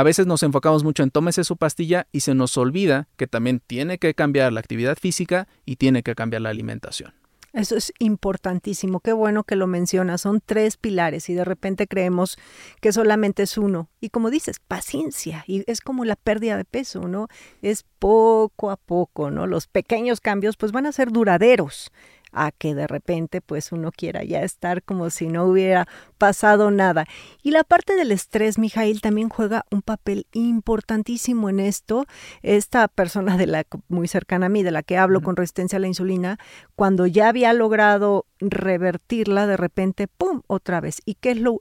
a 0.00 0.02
veces 0.02 0.26
nos 0.26 0.42
enfocamos 0.42 0.82
mucho 0.82 1.02
en 1.02 1.10
tómese 1.10 1.44
su 1.44 1.58
pastilla 1.58 2.06
y 2.10 2.20
se 2.20 2.34
nos 2.34 2.56
olvida 2.56 3.06
que 3.18 3.26
también 3.26 3.60
tiene 3.60 3.98
que 3.98 4.14
cambiar 4.14 4.50
la 4.50 4.60
actividad 4.60 4.96
física 4.96 5.46
y 5.66 5.76
tiene 5.76 6.02
que 6.02 6.14
cambiar 6.14 6.40
la 6.40 6.48
alimentación. 6.48 7.12
Eso 7.52 7.76
es 7.76 7.92
importantísimo, 7.98 9.00
qué 9.00 9.12
bueno 9.12 9.44
que 9.44 9.56
lo 9.56 9.66
mencionas, 9.66 10.22
son 10.22 10.40
tres 10.40 10.78
pilares 10.78 11.28
y 11.28 11.34
de 11.34 11.44
repente 11.44 11.86
creemos 11.86 12.38
que 12.80 12.92
solamente 12.92 13.42
es 13.42 13.58
uno. 13.58 13.90
Y 14.00 14.08
como 14.08 14.30
dices, 14.30 14.58
paciencia, 14.66 15.44
y 15.46 15.70
es 15.70 15.82
como 15.82 16.06
la 16.06 16.16
pérdida 16.16 16.56
de 16.56 16.64
peso, 16.64 17.06
¿no? 17.06 17.28
Es 17.60 17.84
poco 17.98 18.70
a 18.70 18.76
poco, 18.76 19.30
¿no? 19.30 19.46
Los 19.46 19.66
pequeños 19.66 20.20
cambios 20.20 20.56
pues 20.56 20.72
van 20.72 20.86
a 20.86 20.92
ser 20.92 21.10
duraderos 21.10 21.92
a 22.32 22.52
que 22.52 22.74
de 22.74 22.86
repente 22.86 23.40
pues 23.40 23.72
uno 23.72 23.90
quiera 23.92 24.24
ya 24.24 24.42
estar 24.42 24.82
como 24.82 25.10
si 25.10 25.28
no 25.28 25.44
hubiera 25.44 25.86
pasado 26.18 26.70
nada. 26.70 27.06
Y 27.42 27.50
la 27.50 27.64
parte 27.64 27.94
del 27.96 28.12
estrés, 28.12 28.58
Mijail, 28.58 29.00
también 29.00 29.28
juega 29.28 29.64
un 29.70 29.82
papel 29.82 30.26
importantísimo 30.32 31.48
en 31.48 31.60
esto. 31.60 32.06
Esta 32.42 32.88
persona 32.88 33.36
de 33.36 33.46
la 33.46 33.66
muy 33.88 34.08
cercana 34.08 34.46
a 34.46 34.48
mí, 34.48 34.62
de 34.62 34.70
la 34.70 34.82
que 34.82 34.98
hablo 34.98 35.20
con 35.22 35.36
resistencia 35.36 35.76
a 35.76 35.80
la 35.80 35.88
insulina, 35.88 36.38
cuando 36.76 37.06
ya 37.06 37.28
había 37.28 37.52
logrado 37.52 38.26
revertirla, 38.40 39.46
de 39.46 39.56
repente, 39.56 40.08
¡pum!, 40.08 40.42
otra 40.46 40.80
vez. 40.80 41.02
¿Y 41.04 41.14
qué 41.14 41.32
es 41.32 41.38
lo, 41.38 41.60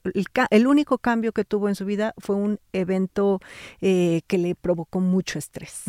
el, 0.49 0.67
único 0.67 0.97
cambio 0.97 1.31
que 1.31 1.45
tuvo 1.45 1.69
en 1.69 1.75
su 1.75 1.85
vida 1.85 2.13
fue 2.17 2.35
un 2.35 2.59
evento 2.73 3.39
eh, 3.81 4.21
que 4.27 4.37
le 4.37 4.55
provocó 4.55 4.99
mucho 4.99 5.39
estrés. 5.39 5.83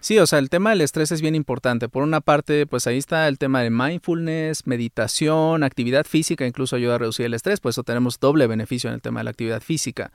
Sí, 0.00 0.18
o 0.18 0.26
sea, 0.26 0.38
el 0.38 0.50
tema 0.50 0.70
del 0.70 0.82
estrés 0.82 1.10
es 1.10 1.20
bien 1.20 1.34
importante. 1.34 1.88
Por 1.88 2.02
una 2.02 2.20
parte, 2.20 2.66
pues 2.66 2.86
ahí 2.86 2.98
está 2.98 3.26
el 3.28 3.38
tema 3.38 3.62
de 3.62 3.70
mindfulness, 3.70 4.66
meditación, 4.66 5.62
actividad 5.62 6.06
física, 6.06 6.46
incluso 6.46 6.76
ayuda 6.76 6.96
a 6.96 6.98
reducir 6.98 7.26
el 7.26 7.34
estrés, 7.34 7.60
pues 7.60 7.74
eso 7.74 7.82
tenemos 7.82 8.20
doble 8.20 8.46
beneficio 8.46 8.88
en 8.88 8.94
el 8.94 9.02
tema 9.02 9.20
de 9.20 9.24
la 9.24 9.30
actividad 9.30 9.62
física. 9.62 10.12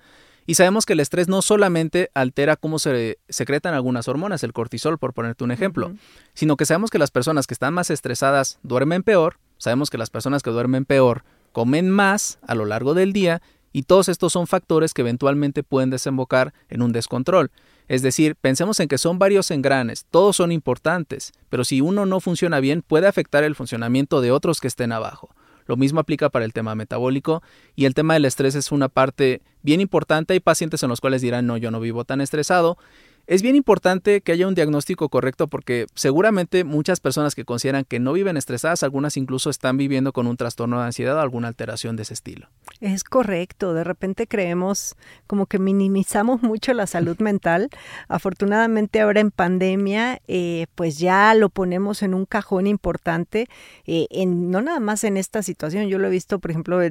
Y 0.47 0.55
sabemos 0.55 0.85
que 0.85 0.93
el 0.93 0.99
estrés 0.99 1.27
no 1.27 1.41
solamente 1.41 2.09
altera 2.13 2.55
cómo 2.55 2.79
se 2.79 3.19
secretan 3.29 3.73
algunas 3.73 4.07
hormonas, 4.07 4.43
el 4.43 4.53
cortisol, 4.53 4.97
por 4.97 5.13
ponerte 5.13 5.43
un 5.43 5.51
ejemplo, 5.51 5.93
sino 6.33 6.57
que 6.57 6.65
sabemos 6.65 6.89
que 6.89 6.97
las 6.97 7.11
personas 7.11 7.45
que 7.45 7.53
están 7.53 7.73
más 7.73 7.89
estresadas 7.89 8.59
duermen 8.63 9.03
peor, 9.03 9.37
sabemos 9.57 9.89
que 9.89 9.97
las 9.97 10.09
personas 10.09 10.41
que 10.41 10.49
duermen 10.49 10.85
peor 10.85 11.23
comen 11.51 11.89
más 11.89 12.39
a 12.47 12.55
lo 12.55 12.65
largo 12.65 12.93
del 12.93 13.13
día 13.13 13.41
y 13.71 13.83
todos 13.83 14.09
estos 14.09 14.33
son 14.33 14.47
factores 14.47 14.93
que 14.93 15.01
eventualmente 15.01 15.63
pueden 15.63 15.89
desembocar 15.89 16.53
en 16.69 16.81
un 16.81 16.91
descontrol. 16.91 17.51
Es 17.91 18.01
decir, 18.01 18.37
pensemos 18.37 18.79
en 18.79 18.87
que 18.87 18.97
son 18.97 19.19
varios 19.19 19.51
engranes, 19.51 20.05
todos 20.11 20.37
son 20.37 20.53
importantes, 20.53 21.33
pero 21.49 21.65
si 21.65 21.81
uno 21.81 22.05
no 22.05 22.21
funciona 22.21 22.61
bien 22.61 22.83
puede 22.83 23.05
afectar 23.05 23.43
el 23.43 23.53
funcionamiento 23.53 24.21
de 24.21 24.31
otros 24.31 24.61
que 24.61 24.69
estén 24.69 24.93
abajo. 24.93 25.35
Lo 25.65 25.75
mismo 25.75 25.99
aplica 25.99 26.29
para 26.29 26.45
el 26.45 26.53
tema 26.53 26.73
metabólico 26.73 27.43
y 27.75 27.83
el 27.83 27.93
tema 27.93 28.13
del 28.13 28.23
estrés 28.23 28.55
es 28.55 28.71
una 28.71 28.87
parte 28.87 29.41
bien 29.61 29.81
importante. 29.81 30.31
Hay 30.31 30.39
pacientes 30.39 30.81
en 30.83 30.87
los 30.87 31.01
cuales 31.01 31.21
dirán, 31.21 31.45
no, 31.47 31.57
yo 31.57 31.69
no 31.69 31.81
vivo 31.81 32.05
tan 32.05 32.21
estresado. 32.21 32.77
Es 33.27 33.41
bien 33.41 33.55
importante 33.55 34.21
que 34.21 34.31
haya 34.31 34.47
un 34.47 34.55
diagnóstico 34.55 35.09
correcto 35.09 35.47
porque 35.47 35.87
seguramente 35.95 36.63
muchas 36.63 36.99
personas 36.99 37.35
que 37.35 37.45
consideran 37.45 37.85
que 37.85 37.99
no 37.99 38.13
viven 38.13 38.37
estresadas, 38.37 38.83
algunas 38.83 39.17
incluso 39.17 39.49
están 39.49 39.77
viviendo 39.77 40.11
con 40.13 40.27
un 40.27 40.37
trastorno 40.37 40.79
de 40.79 40.85
ansiedad 40.85 41.15
o 41.15 41.21
alguna 41.21 41.47
alteración 41.47 41.95
de 41.95 42.03
ese 42.03 42.13
estilo. 42.13 42.49
Es 42.79 43.03
correcto, 43.03 43.73
de 43.73 43.83
repente 43.83 44.27
creemos 44.27 44.95
como 45.27 45.45
que 45.45 45.59
minimizamos 45.59 46.41
mucho 46.41 46.73
la 46.73 46.87
salud 46.87 47.17
mental. 47.19 47.69
Afortunadamente 48.07 49.01
ahora 49.01 49.21
en 49.21 49.31
pandemia, 49.31 50.21
eh, 50.27 50.67
pues 50.75 50.97
ya 50.97 51.33
lo 51.33 51.49
ponemos 51.49 52.03
en 52.03 52.13
un 52.13 52.25
cajón 52.25 52.67
importante, 52.67 53.47
eh, 53.85 54.07
en, 54.09 54.51
no 54.51 54.61
nada 54.61 54.79
más 54.79 55.03
en 55.03 55.17
esta 55.17 55.43
situación, 55.43 55.87
yo 55.87 55.99
lo 55.99 56.07
he 56.07 56.11
visto, 56.11 56.39
por 56.39 56.51
ejemplo, 56.51 56.81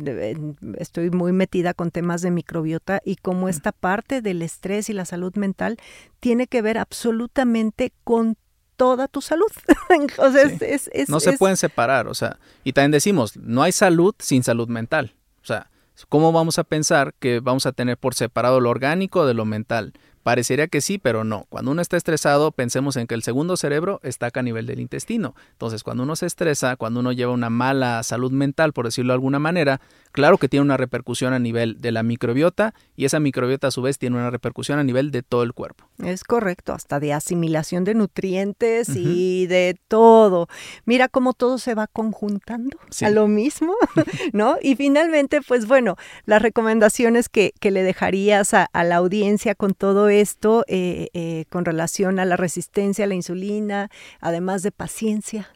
estoy 0.78 1.10
muy 1.10 1.32
metida 1.32 1.74
con 1.74 1.90
temas 1.90 2.22
de 2.22 2.30
microbiota 2.30 3.00
y 3.04 3.16
cómo 3.16 3.48
esta 3.48 3.72
parte 3.72 4.22
del 4.22 4.42
estrés 4.42 4.90
y 4.90 4.92
la 4.92 5.04
salud 5.04 5.34
mental 5.36 5.78
tiene 6.20 6.46
que 6.46 6.62
ver 6.62 6.78
absolutamente 6.78 7.92
con 8.04 8.36
toda 8.76 9.08
tu 9.08 9.20
salud. 9.20 9.50
o 10.18 10.30
sea, 10.30 10.42
es, 10.42 10.90
no 11.08 11.20
se 11.20 11.36
pueden 11.36 11.56
separar, 11.56 12.08
o 12.08 12.14
sea, 12.14 12.38
y 12.64 12.72
también 12.72 12.92
decimos, 12.92 13.36
no 13.36 13.62
hay 13.62 13.72
salud 13.72 14.14
sin 14.18 14.42
salud 14.42 14.68
mental. 14.68 15.14
O 15.42 15.46
sea, 15.46 15.70
¿cómo 16.08 16.32
vamos 16.32 16.58
a 16.58 16.64
pensar 16.64 17.14
que 17.18 17.40
vamos 17.40 17.66
a 17.66 17.72
tener 17.72 17.98
por 17.98 18.14
separado 18.14 18.60
lo 18.60 18.70
orgánico 18.70 19.26
de 19.26 19.34
lo 19.34 19.44
mental? 19.44 19.92
Parecería 20.22 20.68
que 20.68 20.82
sí, 20.82 20.98
pero 20.98 21.24
no. 21.24 21.46
Cuando 21.48 21.70
uno 21.70 21.80
está 21.80 21.96
estresado, 21.96 22.52
pensemos 22.52 22.96
en 22.96 23.06
que 23.06 23.14
el 23.14 23.22
segundo 23.22 23.56
cerebro 23.56 24.00
está 24.02 24.26
acá 24.26 24.40
a 24.40 24.42
nivel 24.42 24.66
del 24.66 24.80
intestino. 24.80 25.34
Entonces, 25.52 25.82
cuando 25.82 26.02
uno 26.02 26.14
se 26.14 26.26
estresa, 26.26 26.76
cuando 26.76 27.00
uno 27.00 27.12
lleva 27.12 27.32
una 27.32 27.48
mala 27.48 28.02
salud 28.02 28.30
mental, 28.30 28.74
por 28.74 28.84
decirlo 28.84 29.12
de 29.12 29.14
alguna 29.14 29.38
manera, 29.38 29.80
claro 30.12 30.36
que 30.36 30.48
tiene 30.48 30.64
una 30.64 30.76
repercusión 30.76 31.32
a 31.32 31.38
nivel 31.38 31.80
de 31.80 31.92
la 31.92 32.02
microbiota 32.02 32.74
y 32.96 33.06
esa 33.06 33.18
microbiota 33.18 33.68
a 33.68 33.70
su 33.70 33.80
vez 33.80 33.98
tiene 33.98 34.16
una 34.16 34.30
repercusión 34.30 34.78
a 34.78 34.84
nivel 34.84 35.10
de 35.10 35.22
todo 35.22 35.42
el 35.42 35.54
cuerpo. 35.54 35.88
Es 36.04 36.24
correcto, 36.24 36.74
hasta 36.74 37.00
de 37.00 37.14
asimilación 37.14 37.84
de 37.84 37.94
nutrientes 37.94 38.90
y 38.94 39.46
de 39.46 39.78
todo. 39.88 40.48
Mira 40.84 41.08
cómo 41.08 41.32
todo 41.32 41.56
se 41.56 41.74
va 41.74 41.86
conjuntando 41.86 42.76
a 43.00 43.10
lo 43.10 43.26
mismo, 43.26 43.74
¿no? 44.34 44.56
Y 44.60 44.76
finalmente, 44.76 45.40
pues 45.40 45.66
bueno, 45.66 45.96
las 46.26 46.42
recomendaciones 46.42 47.28
que, 47.28 47.52
le 47.70 47.84
dejarías 47.84 48.52
a, 48.52 48.64
a 48.72 48.82
la 48.82 48.96
audiencia 48.96 49.54
con 49.54 49.74
todo 49.74 50.09
esto 50.10 50.64
eh, 50.66 51.08
eh, 51.14 51.44
con 51.48 51.64
relación 51.64 52.18
a 52.18 52.24
la 52.24 52.36
resistencia 52.36 53.04
a 53.04 53.08
la 53.08 53.14
insulina, 53.14 53.90
además 54.20 54.62
de 54.62 54.72
paciencia? 54.72 55.48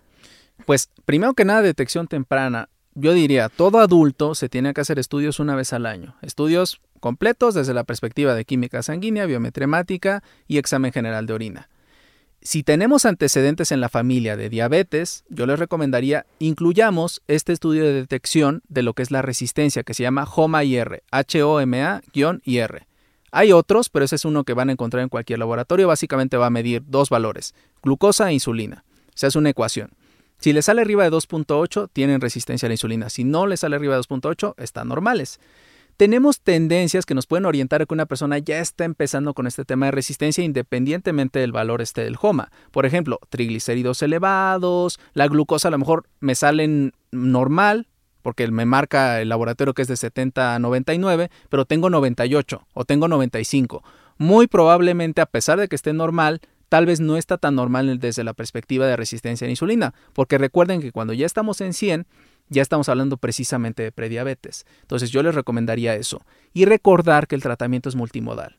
Pues 0.66 0.90
primero 1.04 1.34
que 1.34 1.44
nada, 1.44 1.62
detección 1.62 2.06
temprana. 2.06 2.68
Yo 2.94 3.12
diría, 3.12 3.48
todo 3.48 3.80
adulto 3.80 4.36
se 4.36 4.48
tiene 4.48 4.72
que 4.72 4.80
hacer 4.80 4.98
estudios 4.98 5.40
una 5.40 5.56
vez 5.56 5.72
al 5.72 5.84
año. 5.84 6.16
Estudios 6.22 6.80
completos 7.00 7.54
desde 7.54 7.74
la 7.74 7.84
perspectiva 7.84 8.34
de 8.34 8.44
química 8.44 8.82
sanguínea, 8.82 9.26
biometría 9.26 9.64
hemática 9.64 10.22
y 10.46 10.58
examen 10.58 10.92
general 10.92 11.26
de 11.26 11.32
orina. 11.32 11.68
Si 12.40 12.62
tenemos 12.62 13.06
antecedentes 13.06 13.72
en 13.72 13.80
la 13.80 13.88
familia 13.88 14.36
de 14.36 14.50
diabetes, 14.50 15.24
yo 15.30 15.46
les 15.46 15.58
recomendaría 15.58 16.26
incluyamos 16.38 17.22
este 17.26 17.54
estudio 17.54 17.84
de 17.84 17.94
detección 17.94 18.62
de 18.68 18.82
lo 18.82 18.92
que 18.92 19.02
es 19.02 19.10
la 19.10 19.22
resistencia 19.22 19.82
que 19.82 19.94
se 19.94 20.02
llama 20.02 20.24
HOMA-IR, 20.24 21.02
H-O-M-A-IR. 21.10 22.86
Hay 23.36 23.50
otros, 23.50 23.88
pero 23.88 24.04
ese 24.04 24.14
es 24.14 24.24
uno 24.24 24.44
que 24.44 24.54
van 24.54 24.68
a 24.68 24.72
encontrar 24.72 25.02
en 25.02 25.08
cualquier 25.08 25.40
laboratorio. 25.40 25.88
Básicamente 25.88 26.36
va 26.36 26.46
a 26.46 26.50
medir 26.50 26.84
dos 26.86 27.10
valores, 27.10 27.52
glucosa 27.82 28.30
e 28.30 28.32
insulina. 28.32 28.84
O 29.08 29.12
sea, 29.16 29.28
es 29.28 29.34
una 29.34 29.50
ecuación. 29.50 29.90
Si 30.38 30.52
le 30.52 30.62
sale 30.62 30.82
arriba 30.82 31.02
de 31.02 31.10
2.8, 31.10 31.90
tienen 31.92 32.20
resistencia 32.20 32.66
a 32.66 32.68
la 32.68 32.74
insulina. 32.74 33.10
Si 33.10 33.24
no 33.24 33.48
le 33.48 33.56
sale 33.56 33.74
arriba 33.74 33.96
de 33.96 34.02
2.8, 34.02 34.54
están 34.58 34.86
normales. 34.86 35.40
Tenemos 35.96 36.42
tendencias 36.42 37.06
que 37.06 37.16
nos 37.16 37.26
pueden 37.26 37.44
orientar 37.44 37.82
a 37.82 37.86
que 37.86 37.94
una 37.94 38.06
persona 38.06 38.38
ya 38.38 38.60
está 38.60 38.84
empezando 38.84 39.34
con 39.34 39.48
este 39.48 39.64
tema 39.64 39.86
de 39.86 39.92
resistencia 39.92 40.44
independientemente 40.44 41.40
del 41.40 41.50
valor 41.50 41.82
este 41.82 42.04
del 42.04 42.16
HOMA. 42.20 42.52
Por 42.70 42.86
ejemplo, 42.86 43.18
triglicéridos 43.30 44.00
elevados, 44.02 45.00
la 45.12 45.26
glucosa 45.26 45.68
a 45.68 45.70
lo 45.72 45.78
mejor 45.78 46.06
me 46.20 46.36
salen 46.36 46.92
normal, 47.10 47.88
porque 48.24 48.50
me 48.50 48.64
marca 48.64 49.20
el 49.20 49.28
laboratorio 49.28 49.74
que 49.74 49.82
es 49.82 49.88
de 49.88 49.98
70 49.98 50.54
a 50.54 50.58
99, 50.58 51.30
pero 51.50 51.66
tengo 51.66 51.90
98 51.90 52.66
o 52.72 52.84
tengo 52.86 53.06
95. 53.06 53.84
Muy 54.16 54.46
probablemente, 54.46 55.20
a 55.20 55.26
pesar 55.26 55.60
de 55.60 55.68
que 55.68 55.76
esté 55.76 55.92
normal, 55.92 56.40
tal 56.70 56.86
vez 56.86 57.00
no 57.00 57.18
está 57.18 57.36
tan 57.36 57.54
normal 57.54 57.98
desde 57.98 58.24
la 58.24 58.32
perspectiva 58.32 58.86
de 58.86 58.96
resistencia 58.96 59.44
a 59.44 59.48
la 59.48 59.52
insulina, 59.52 59.92
porque 60.14 60.38
recuerden 60.38 60.80
que 60.80 60.90
cuando 60.90 61.12
ya 61.12 61.26
estamos 61.26 61.60
en 61.60 61.74
100, 61.74 62.06
ya 62.48 62.62
estamos 62.62 62.88
hablando 62.88 63.18
precisamente 63.18 63.82
de 63.82 63.92
prediabetes. 63.92 64.64
Entonces 64.80 65.10
yo 65.10 65.22
les 65.22 65.34
recomendaría 65.34 65.94
eso. 65.94 66.24
Y 66.54 66.64
recordar 66.64 67.26
que 67.26 67.34
el 67.34 67.42
tratamiento 67.42 67.90
es 67.90 67.94
multimodal. 67.94 68.56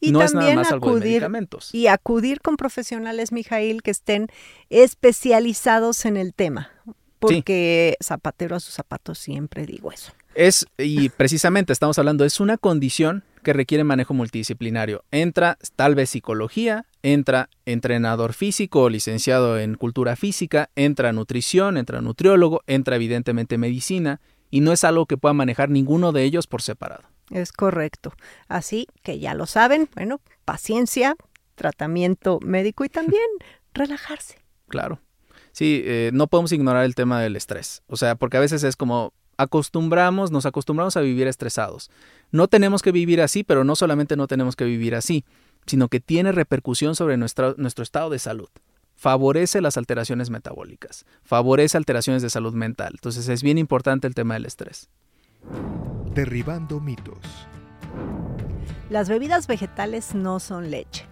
Y 0.00 0.10
no 0.10 0.18
también 0.18 0.40
es 0.40 0.44
nada 0.44 0.54
más 0.56 0.72
acudir, 0.72 1.02
de 1.02 1.08
medicamentos. 1.10 1.72
Y 1.72 1.86
acudir 1.86 2.40
con 2.40 2.56
profesionales, 2.56 3.30
Mijail, 3.30 3.82
que 3.82 3.92
estén 3.92 4.26
especializados 4.70 6.04
en 6.04 6.16
el 6.16 6.34
tema 6.34 6.72
porque 7.18 7.96
zapatero 8.02 8.56
a 8.56 8.60
sus 8.60 8.74
zapatos 8.74 9.18
siempre 9.18 9.66
digo 9.66 9.92
eso. 9.92 10.12
Es, 10.34 10.66
y 10.78 11.08
precisamente 11.08 11.72
estamos 11.72 11.98
hablando, 11.98 12.24
es 12.24 12.38
una 12.38 12.58
condición 12.58 13.24
que 13.42 13.52
requiere 13.52 13.82
manejo 13.82 14.14
multidisciplinario. 14.14 15.04
Entra 15.10 15.58
tal 15.74 15.94
vez 15.94 16.10
psicología, 16.10 16.86
entra 17.02 17.48
entrenador 17.66 18.34
físico 18.34 18.82
o 18.82 18.88
licenciado 18.88 19.58
en 19.58 19.74
cultura 19.74 20.16
física, 20.16 20.70
entra 20.76 21.12
nutrición, 21.12 21.76
entra 21.76 22.00
nutriólogo, 22.00 22.62
entra 22.66 22.96
evidentemente 22.96 23.58
medicina, 23.58 24.20
y 24.50 24.60
no 24.60 24.72
es 24.72 24.84
algo 24.84 25.06
que 25.06 25.16
pueda 25.16 25.32
manejar 25.32 25.70
ninguno 25.70 26.12
de 26.12 26.24
ellos 26.24 26.46
por 26.46 26.62
separado. 26.62 27.04
Es 27.30 27.52
correcto. 27.52 28.12
Así 28.48 28.86
que 29.02 29.18
ya 29.18 29.34
lo 29.34 29.46
saben, 29.46 29.88
bueno, 29.94 30.20
paciencia, 30.44 31.16
tratamiento 31.54 32.38
médico 32.40 32.84
y 32.84 32.88
también 32.88 33.26
relajarse. 33.74 34.38
Claro. 34.68 35.00
Sí, 35.58 35.82
eh, 35.84 36.12
no 36.14 36.28
podemos 36.28 36.52
ignorar 36.52 36.84
el 36.84 36.94
tema 36.94 37.20
del 37.20 37.34
estrés. 37.34 37.82
O 37.88 37.96
sea, 37.96 38.14
porque 38.14 38.36
a 38.36 38.40
veces 38.40 38.62
es 38.62 38.76
como 38.76 39.12
acostumbramos, 39.36 40.30
nos 40.30 40.46
acostumbramos 40.46 40.96
a 40.96 41.00
vivir 41.00 41.26
estresados. 41.26 41.90
No 42.30 42.46
tenemos 42.46 42.80
que 42.80 42.92
vivir 42.92 43.20
así, 43.20 43.42
pero 43.42 43.64
no 43.64 43.74
solamente 43.74 44.14
no 44.14 44.28
tenemos 44.28 44.54
que 44.54 44.64
vivir 44.64 44.94
así, 44.94 45.24
sino 45.66 45.88
que 45.88 45.98
tiene 45.98 46.30
repercusión 46.30 46.94
sobre 46.94 47.16
nuestro, 47.16 47.56
nuestro 47.58 47.82
estado 47.82 48.08
de 48.08 48.20
salud. 48.20 48.48
Favorece 48.94 49.60
las 49.60 49.76
alteraciones 49.76 50.30
metabólicas, 50.30 51.04
favorece 51.24 51.76
alteraciones 51.76 52.22
de 52.22 52.30
salud 52.30 52.54
mental. 52.54 52.92
Entonces 52.92 53.28
es 53.28 53.42
bien 53.42 53.58
importante 53.58 54.06
el 54.06 54.14
tema 54.14 54.34
del 54.34 54.46
estrés. 54.46 54.88
Derribando 56.14 56.78
mitos. 56.78 57.18
Las 58.90 59.08
bebidas 59.08 59.48
vegetales 59.48 60.14
no 60.14 60.38
son 60.38 60.70
leche. 60.70 61.04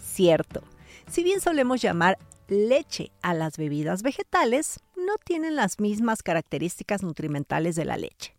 Cierto. 0.00 0.62
Si 1.08 1.24
bien 1.24 1.40
solemos 1.40 1.82
llamar 1.82 2.18
leche 2.48 3.12
a 3.22 3.34
las 3.34 3.56
bebidas 3.56 4.02
vegetales 4.02 4.80
no 4.96 5.14
tienen 5.24 5.56
las 5.56 5.80
mismas 5.80 6.22
características 6.22 7.02
nutrimentales 7.02 7.76
de 7.76 7.84
la 7.84 7.96
leche. 7.96 8.36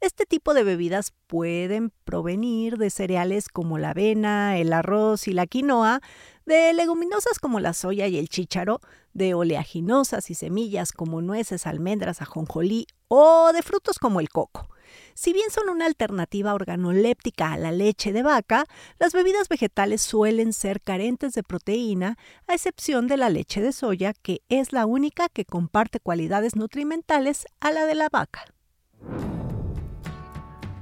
Este 0.00 0.26
tipo 0.26 0.52
de 0.52 0.64
bebidas 0.64 1.12
pueden 1.28 1.92
provenir 2.04 2.76
de 2.76 2.90
cereales 2.90 3.48
como 3.48 3.78
la 3.78 3.90
avena, 3.90 4.58
el 4.58 4.72
arroz 4.72 5.28
y 5.28 5.32
la 5.32 5.46
quinoa, 5.46 6.00
de 6.44 6.72
leguminosas 6.72 7.38
como 7.38 7.60
la 7.60 7.72
soya 7.72 8.08
y 8.08 8.18
el 8.18 8.28
chícharo, 8.28 8.80
de 9.12 9.34
oleaginosas 9.34 10.28
y 10.30 10.34
semillas 10.34 10.90
como 10.90 11.22
nueces, 11.22 11.68
almendras, 11.68 12.20
ajonjolí 12.20 12.88
o 13.06 13.52
de 13.52 13.62
frutos 13.62 14.00
como 14.00 14.18
el 14.18 14.28
coco. 14.28 14.68
Si 15.14 15.32
bien 15.32 15.50
son 15.50 15.68
una 15.68 15.86
alternativa 15.86 16.54
organoléptica 16.54 17.52
a 17.52 17.56
la 17.56 17.72
leche 17.72 18.12
de 18.12 18.22
vaca, 18.22 18.64
las 18.98 19.12
bebidas 19.12 19.48
vegetales 19.48 20.02
suelen 20.02 20.52
ser 20.52 20.80
carentes 20.80 21.32
de 21.34 21.42
proteína, 21.42 22.16
a 22.46 22.54
excepción 22.54 23.08
de 23.08 23.16
la 23.16 23.28
leche 23.28 23.60
de 23.60 23.72
soya, 23.72 24.12
que 24.12 24.42
es 24.48 24.72
la 24.72 24.86
única 24.86 25.28
que 25.28 25.44
comparte 25.44 26.00
cualidades 26.00 26.56
nutrimentales 26.56 27.46
a 27.60 27.72
la 27.72 27.86
de 27.86 27.94
la 27.94 28.08
vaca. 28.10 28.44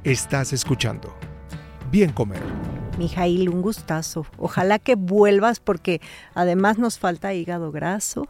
Estás 0.04 0.52
escuchando. 0.52 1.14
Bien 1.90 2.12
comer. 2.12 2.42
Mijail, 2.98 3.48
un 3.48 3.62
gustazo. 3.62 4.26
Ojalá 4.38 4.78
que 4.78 4.94
vuelvas 4.94 5.60
porque 5.60 6.00
además 6.34 6.78
nos 6.78 6.98
falta 6.98 7.34
hígado 7.34 7.72
graso, 7.72 8.26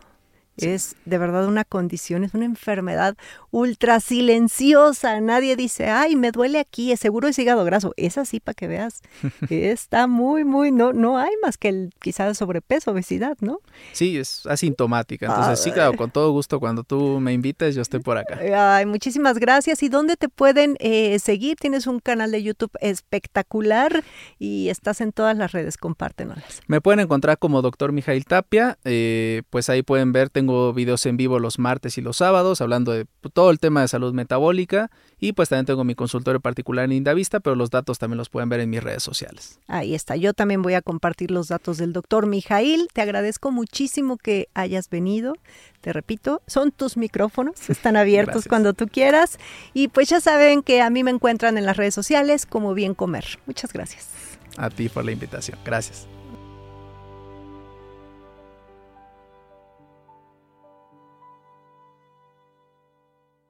es 0.57 0.97
de 1.05 1.19
verdad 1.19 1.47
una 1.47 1.65
condición, 1.65 2.25
es 2.25 2.35
una 2.35 2.45
enfermedad 2.45 3.17
ultra 3.51 4.01
silenciosa. 4.01 5.21
Nadie 5.21 5.57
dice, 5.57 5.87
ay, 5.87 6.17
me 6.17 6.33
duele 6.33 6.59
aquí, 6.59 6.93
es 6.93 7.01
seguro 7.01 7.29
es 7.29 7.39
hígado 7.39 7.65
graso. 7.65 7.93
Es 7.97 8.19
así 8.19 8.41
para 8.41 8.55
que 8.55 8.69
veas. 8.69 9.03
Está 9.51 10.07
muy, 10.07 10.45
muy, 10.45 10.73
no, 10.73 10.93
no 10.93 11.19
hay 11.19 11.33
más 11.43 11.57
que 11.57 11.69
el 11.69 11.95
quizás 12.01 12.37
sobrepeso, 12.39 12.91
obesidad, 12.91 13.37
¿no? 13.41 13.61
Sí, 13.93 14.19
es 14.19 14.47
asintomática. 14.47 15.27
Entonces, 15.27 15.61
sí, 15.61 15.73
claro, 15.73 15.97
con 15.97 16.11
todo 16.11 16.31
gusto, 16.33 16.61
cuando 16.61 16.85
tú 16.85 17.21
me 17.21 17.33
invites, 17.33 17.75
yo 17.75 17.83
estoy 17.83 18.01
por 18.01 18.19
acá. 18.19 18.39
Ay, 18.77 18.87
muchísimas 18.87 19.39
gracias. 19.39 19.83
¿Y 19.83 19.89
dónde 19.89 20.17
te 20.17 20.29
pueden 20.29 20.77
eh, 20.81 21.19
seguir? 21.19 21.57
Tienes 21.57 21.87
un 21.87 22.01
canal 22.01 22.31
de 22.31 22.43
YouTube 22.43 22.71
espectacular 22.81 24.05
y 24.39 24.69
estás 24.69 25.01
en 25.01 25.13
todas 25.13 25.37
las 25.37 25.53
redes, 25.53 25.77
compártenoslas. 25.77 26.61
Me 26.67 26.81
pueden 26.81 27.01
encontrar 27.01 27.39
como 27.39 27.63
doctor 27.63 27.93
Mijail 27.93 28.25
Tapia, 28.25 28.79
eh, 28.85 29.43
pues 29.51 29.71
ahí 29.71 29.83
pueden 29.83 30.13
verte 30.13 30.40
tengo 30.41 30.73
videos 30.73 31.05
en 31.05 31.19
vivo 31.19 31.39
los 31.39 31.59
martes 31.59 31.99
y 31.99 32.01
los 32.01 32.17
sábados 32.17 32.63
hablando 32.63 32.93
de 32.93 33.07
todo 33.35 33.51
el 33.51 33.59
tema 33.59 33.83
de 33.83 33.89
salud 33.89 34.15
metabólica 34.15 34.91
y 35.19 35.35
pues 35.35 35.51
también 35.51 35.67
tengo 35.67 35.85
mi 35.85 35.95
consultorio 35.95 36.41
particular 36.41 36.87
en 36.87 36.93
Indavista, 36.93 37.41
pero 37.41 37.57
los 37.57 37.69
datos 37.69 37.99
también 37.99 38.17
los 38.17 38.31
pueden 38.31 38.49
ver 38.49 38.61
en 38.61 38.71
mis 38.71 38.83
redes 38.83 39.03
sociales. 39.03 39.61
Ahí 39.67 39.95
está, 39.95 40.17
yo 40.17 40.33
también 40.33 40.63
voy 40.63 40.73
a 40.75 40.81
compartir 40.81 41.31
los 41.31 41.49
datos 41.49 41.77
del 41.77 41.93
doctor 41.93 42.27
Mijail. 42.27 42.89
Te 42.95 43.03
agradezco 43.03 43.51
muchísimo 43.51 44.17
que 44.17 44.49
hayas 44.55 44.89
venido. 44.89 45.35
Te 45.83 45.93
repito, 45.93 46.41
son 46.47 46.73
tus 46.73 46.97
micrófonos, 46.97 47.69
están 47.69 47.97
abiertos 47.99 48.47
cuando 48.49 48.73
tú 48.73 48.89
quieras. 48.89 49.39
Y 49.75 49.89
pues 49.89 50.09
ya 50.09 50.21
saben 50.21 50.63
que 50.63 50.81
a 50.81 50.89
mí 50.89 51.05
me 51.05 51.11
encuentran 51.11 51.59
en 51.59 51.67
las 51.67 51.77
redes 51.77 51.95
sociales 51.95 52.47
como 52.47 52.73
Bien 52.73 52.95
Comer. 52.95 53.27
Muchas 53.45 53.75
gracias. 53.75 54.09
A 54.57 54.71
ti 54.71 54.89
por 54.89 55.05
la 55.05 55.13
invitación. 55.13 55.59
Gracias. 55.65 56.07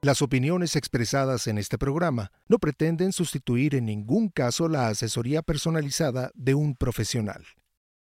Las 0.03 0.23
opiniones 0.23 0.75
expresadas 0.75 1.45
en 1.45 1.59
este 1.59 1.77
programa 1.77 2.31
no 2.47 2.57
pretenden 2.57 3.13
sustituir 3.13 3.75
en 3.75 3.85
ningún 3.85 4.29
caso 4.29 4.67
la 4.67 4.87
asesoría 4.87 5.43
personalizada 5.43 6.31
de 6.33 6.55
un 6.55 6.75
profesional. 6.75 7.45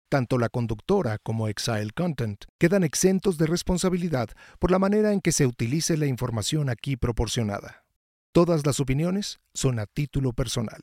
Tanto 0.07 0.37
la 0.37 0.47
conductora 0.47 1.17
como 1.17 1.49
Exile 1.49 1.91
Content 1.93 2.45
quedan 2.57 2.85
exentos 2.85 3.37
de 3.37 3.47
responsabilidad 3.47 4.29
por 4.59 4.71
la 4.71 4.79
manera 4.79 5.11
en 5.11 5.19
que 5.19 5.33
se 5.33 5.45
utilice 5.45 5.97
la 5.97 6.05
información 6.05 6.69
aquí 6.69 6.95
proporcionada. 6.95 7.83
Todas 8.31 8.65
las 8.65 8.79
opiniones 8.79 9.41
son 9.53 9.77
a 9.77 9.85
título 9.85 10.31
personal. 10.31 10.81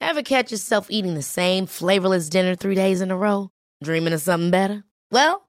Ever 0.00 0.24
catch 0.24 0.50
yourself 0.50 0.88
eating 0.90 1.14
the 1.14 1.22
same 1.22 1.68
flavorless 1.68 2.28
dinner 2.28 2.56
three 2.56 2.74
days 2.74 3.00
in 3.00 3.12
a 3.12 3.16
row? 3.16 3.50
Dreaming 3.80 4.12
of 4.12 4.20
something 4.20 4.50
better? 4.50 4.84
Well, 5.12 5.48